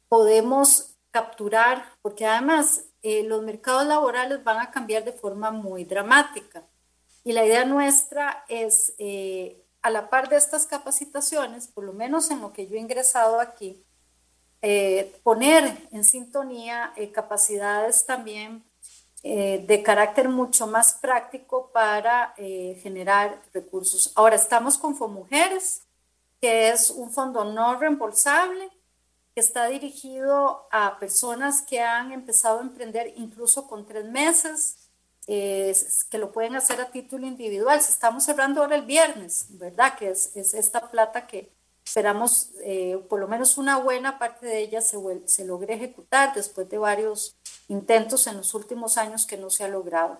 [0.09, 6.63] podemos capturar, porque además eh, los mercados laborales van a cambiar de forma muy dramática.
[7.25, 8.95] Y la idea nuestra es,
[9.83, 13.41] a la par de estas capacitaciones, por lo menos en lo que yo he ingresado
[13.41, 13.85] aquí,
[14.61, 18.65] eh, poner en sintonía eh, capacidades también
[19.23, 24.13] eh, de carácter mucho más práctico para generar recursos.
[24.15, 25.83] Ahora estamos con FOMujeres,
[26.41, 28.69] que es un fondo no reembolsable
[29.39, 34.91] que está dirigido a personas que han empezado a emprender incluso con tres meses,
[35.29, 37.79] que lo pueden hacer a título individual.
[37.79, 39.97] Estamos cerrando ahora el viernes, ¿verdad?
[39.97, 41.53] Que es, es esta plata que,
[41.85, 46.69] Esperamos eh, por lo menos una buena parte de ella se, se logre ejecutar después
[46.69, 47.37] de varios
[47.69, 50.19] intentos en los últimos años que no se ha logrado.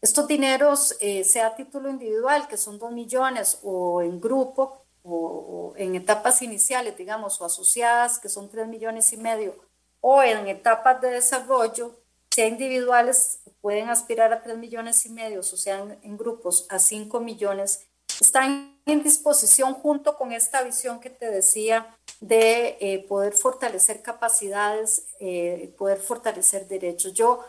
[0.00, 5.74] Estos dineros, eh, sea a título individual, que son dos millones, o en grupo, o,
[5.76, 9.54] en etapas iniciales, digamos, o asociadas, que son tres millones y medio,
[10.00, 12.00] o en etapas de desarrollo,
[12.30, 17.20] sea individuales, pueden aspirar a tres millones y medio, o sea, en, grupos, a cinco
[17.20, 17.86] millones
[18.20, 25.06] están en disposición junto con esta visión que te decía de eh, poder fortalecer capacidades,
[25.20, 27.12] eh, poder fortalecer derechos.
[27.12, 27.44] Yo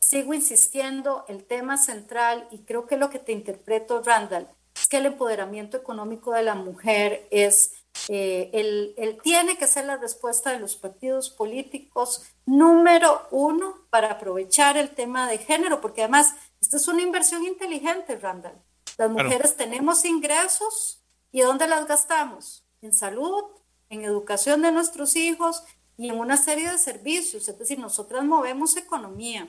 [0.00, 4.48] sigo insistiendo, el tema central, y creo que lo que te interpreto, Randall,
[4.92, 7.72] que el empoderamiento económico de la mujer es,
[8.10, 14.10] eh, el, el, tiene que ser la respuesta de los partidos políticos número uno para
[14.10, 18.62] aprovechar el tema de género, porque además, esta es una inversión inteligente, Randall.
[18.98, 22.66] Las mujeres tenemos ingresos y ¿dónde las gastamos?
[22.82, 23.44] En salud,
[23.88, 25.64] en educación de nuestros hijos
[25.96, 27.48] y en una serie de servicios.
[27.48, 29.48] Es decir, nosotras movemos economía.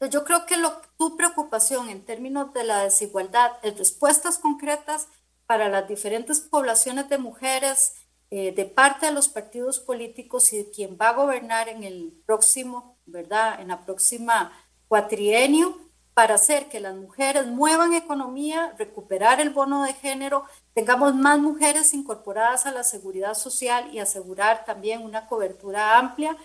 [0.00, 5.08] Entonces, yo creo que lo, tu preocupación en términos de la desigualdad es respuestas concretas
[5.46, 7.94] para las diferentes poblaciones de mujeres
[8.30, 12.12] eh, de parte de los partidos políticos y de quien va a gobernar en el
[12.26, 13.60] próximo, ¿verdad?
[13.60, 14.52] En la próxima
[14.86, 15.78] cuatrienio
[16.18, 20.44] para hacer que las mujeres muevan economía, recuperar el bono de género,
[20.74, 26.36] tengamos más mujeres incorporadas a la seguridad social y asegurar también una cobertura amplia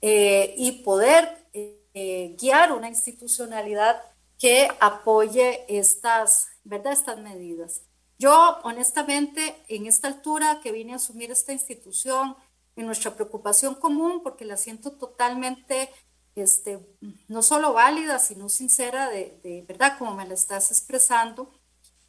[0.00, 4.00] eh, y poder eh, guiar una institucionalidad
[4.38, 6.92] que apoye estas, ¿verdad?
[6.92, 7.82] estas medidas.
[8.18, 12.36] Yo, honestamente, en esta altura que vine a asumir esta institución,
[12.78, 15.90] en nuestra preocupación común, porque la siento totalmente
[16.36, 16.78] este,
[17.26, 21.50] no solo válida, sino sincera, de, verdad, como me la estás expresando.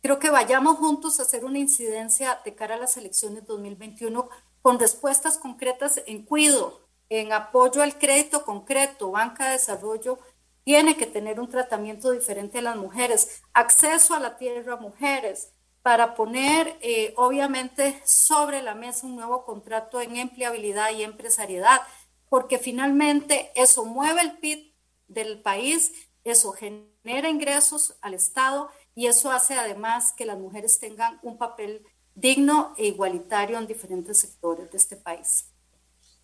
[0.01, 4.29] Creo que vayamos juntos a hacer una incidencia de cara a las elecciones 2021
[4.61, 10.19] con respuestas concretas en cuido, en apoyo al crédito concreto, banca de desarrollo
[10.63, 15.51] tiene que tener un tratamiento diferente a las mujeres, acceso a la tierra a mujeres,
[15.81, 21.81] para poner eh, obviamente sobre la mesa un nuevo contrato en empleabilidad y empresariedad
[22.29, 24.73] porque finalmente eso mueve el PIB
[25.07, 25.91] del país,
[26.23, 31.83] eso genera ingresos al Estado y eso hace además que las mujeres tengan un papel
[32.13, 35.51] digno e igualitario en diferentes sectores de este país.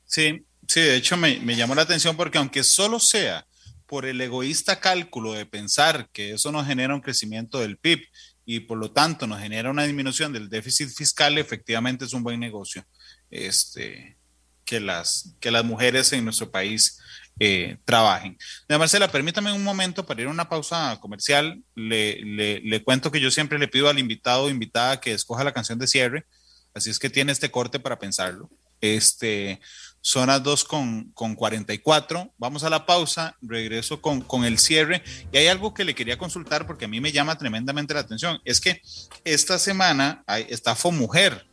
[0.04, 3.46] Sí, sí, de hecho me, me llamó la atención porque aunque solo sea
[3.86, 8.04] por el egoísta cálculo de pensar que eso nos genera un crecimiento del PIB
[8.46, 12.40] y por lo tanto nos genera una disminución del déficit fiscal, efectivamente es un buen
[12.40, 12.86] negocio
[13.32, 14.18] este,
[14.64, 17.00] que, las, que las mujeres en nuestro país
[17.40, 18.38] eh, trabajen.
[18.70, 21.62] Marcela, permítame un momento para ir a una pausa comercial.
[21.76, 25.44] Le, le, le, cuento que yo siempre le pido al invitado o invitada que escoja
[25.44, 26.26] la canción de cierre,
[26.74, 28.50] así es que tiene este corte para pensarlo.
[28.80, 29.60] Este,
[30.06, 32.32] son las 2 con, con 44.
[32.38, 35.02] Vamos a la pausa, regreso con, con el cierre.
[35.32, 38.40] Y hay algo que le quería consultar porque a mí me llama tremendamente la atención.
[38.46, 38.84] Es que
[39.24, 41.48] esta semana hay, está FOMUJER.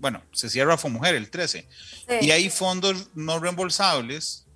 [0.00, 1.68] Bueno, se cierra FOMUJER el 13.
[2.08, 2.14] Sí.
[2.22, 4.46] Y hay fondos no reembolsables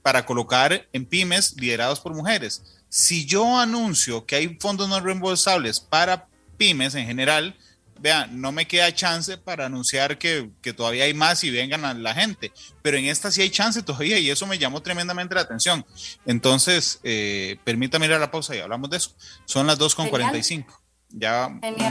[0.00, 2.80] para colocar en pymes liderados por mujeres.
[2.88, 7.54] Si yo anuncio que hay fondos no reembolsables para pymes en general,
[8.02, 11.94] vean, no me queda chance para anunciar que, que, todavía hay más y vengan a
[11.94, 15.42] la gente, pero en esta sí hay chance todavía y eso me llamó tremendamente la
[15.42, 15.86] atención.
[16.26, 19.14] Entonces, eh, permítame ir a la pausa y hablamos de eso.
[19.44, 20.66] Son las 2.45.
[21.10, 21.48] Ya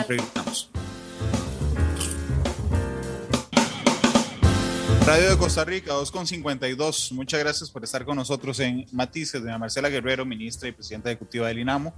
[0.08, 0.71] regresamos.
[5.06, 7.12] Radio de Costa Rica, 2.52.
[7.14, 9.42] Muchas gracias por estar con nosotros en Matices.
[9.42, 11.94] Doña Marcela Guerrero, ministra y presidenta ejecutiva del INAMO,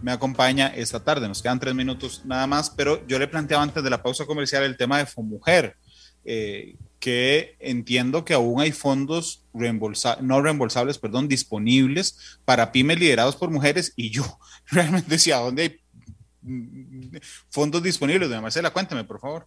[0.00, 1.26] me acompaña esta tarde.
[1.26, 4.62] Nos quedan tres minutos nada más, pero yo le planteaba antes de la pausa comercial
[4.62, 5.76] el tema de FOMUJER,
[6.24, 13.50] eh, que entiendo que aún hay fondos no reembolsables, perdón, disponibles para pymes liderados por
[13.50, 14.24] mujeres y yo
[14.66, 15.80] realmente decía, ¿dónde hay
[17.50, 18.28] fondos disponibles?
[18.28, 19.46] Doña Marcela, cuéntame, por favor.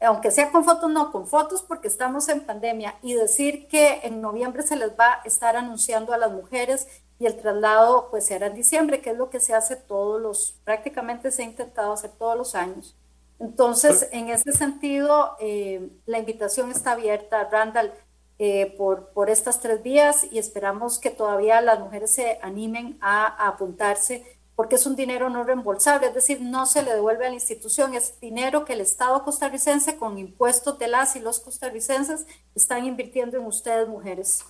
[0.00, 4.20] aunque sea con fotos, no, con fotos porque estamos en pandemia y decir que en
[4.20, 6.88] noviembre se les va a estar anunciando a las mujeres
[7.20, 10.20] y el traslado pues se hará en diciembre, que es lo que se hace todos
[10.20, 12.96] los, prácticamente se ha intentado hacer todos los años.
[13.38, 17.48] Entonces, en ese sentido, eh, la invitación está abierta.
[17.48, 17.92] Randall,
[18.40, 23.48] eh, por, por estas tres vías y esperamos que todavía las mujeres se animen a,
[23.48, 24.24] apuntarse
[24.54, 27.94] porque es un dinero no reembolsable, es decir, no se le devuelve a la institución,
[27.94, 33.36] es dinero que el Estado costarricense con impuestos de las y los costarricenses están invirtiendo
[33.36, 34.44] en ustedes, mujeres.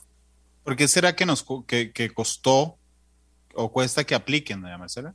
[0.64, 2.78] ¿Por qué será que nos que, que costó
[3.54, 5.14] o cuesta que apliquen, doña Marcela?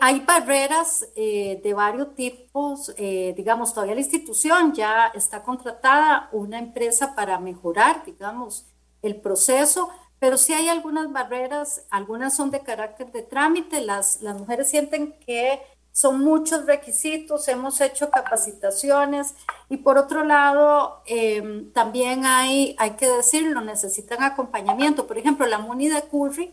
[0.00, 6.58] Hay barreras eh, de varios tipos, eh, digamos, todavía la institución ya está contratada una
[6.58, 8.64] empresa para mejorar, digamos,
[9.02, 14.38] el proceso, pero sí hay algunas barreras, algunas son de carácter de trámite, las, las
[14.38, 15.60] mujeres sienten que
[15.92, 19.34] son muchos requisitos, hemos hecho capacitaciones
[19.68, 25.06] y por otro lado, eh, también hay, hay que decirlo, necesitan acompañamiento.
[25.06, 26.52] Por ejemplo, la MUNI de Curry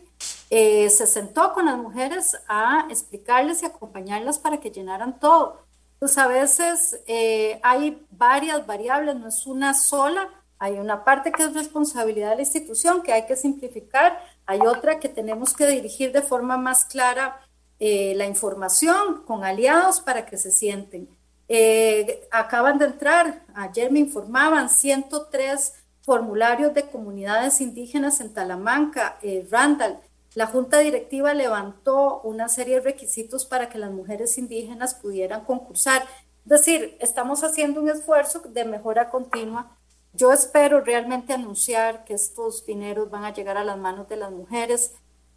[0.54, 5.62] eh, se sentó con las mujeres a explicarles y acompañarlas para que llenaran todo.
[5.98, 10.28] Pues a veces eh, hay varias variables, no es una sola.
[10.58, 15.00] Hay una parte que es responsabilidad de la institución que hay que simplificar, hay otra
[15.00, 17.40] que tenemos que dirigir de forma más clara
[17.80, 21.08] eh, la información con aliados para que se sienten.
[21.48, 25.72] Eh, acaban de entrar, ayer me informaban, 103
[26.02, 29.98] formularios de comunidades indígenas en Talamanca, eh, Randall.
[30.34, 36.02] La Junta Directiva levantó una serie de requisitos para que las mujeres indígenas pudieran concursar.
[36.44, 39.76] Es decir, estamos haciendo un esfuerzo de mejora continua.
[40.14, 44.30] Yo espero realmente anunciar que estos dineros van a llegar a las manos de las
[44.30, 44.92] mujeres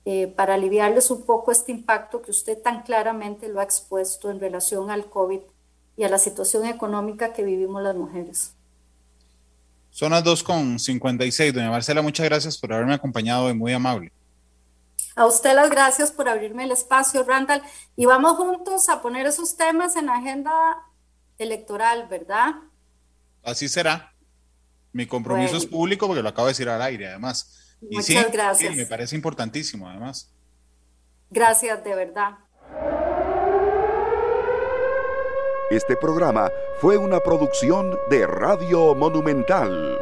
[0.06, 4.40] eh, para aliviarles un poco este impacto que usted tan claramente lo ha expuesto en
[4.40, 5.40] relación al COVID
[5.98, 8.54] y a la situación económica que vivimos las mujeres.
[9.92, 11.54] Son las 2.56.
[11.54, 14.12] Doña Marcela, muchas gracias por haberme acompañado y muy amable.
[15.16, 17.62] A usted las gracias por abrirme el espacio, Randall.
[17.96, 20.52] Y vamos juntos a poner esos temas en la agenda
[21.38, 22.56] electoral, ¿verdad?
[23.44, 24.12] así será.
[24.92, 27.78] Mi compromiso es público porque lo acabo de decir al aire, además.
[27.82, 28.76] Y Muchas gracias.
[28.76, 30.34] me parece importantísimo, además.
[31.30, 32.38] Gracias, de verdad.
[35.70, 36.50] Este programa
[36.80, 40.00] fue una producción de Radio Monumental.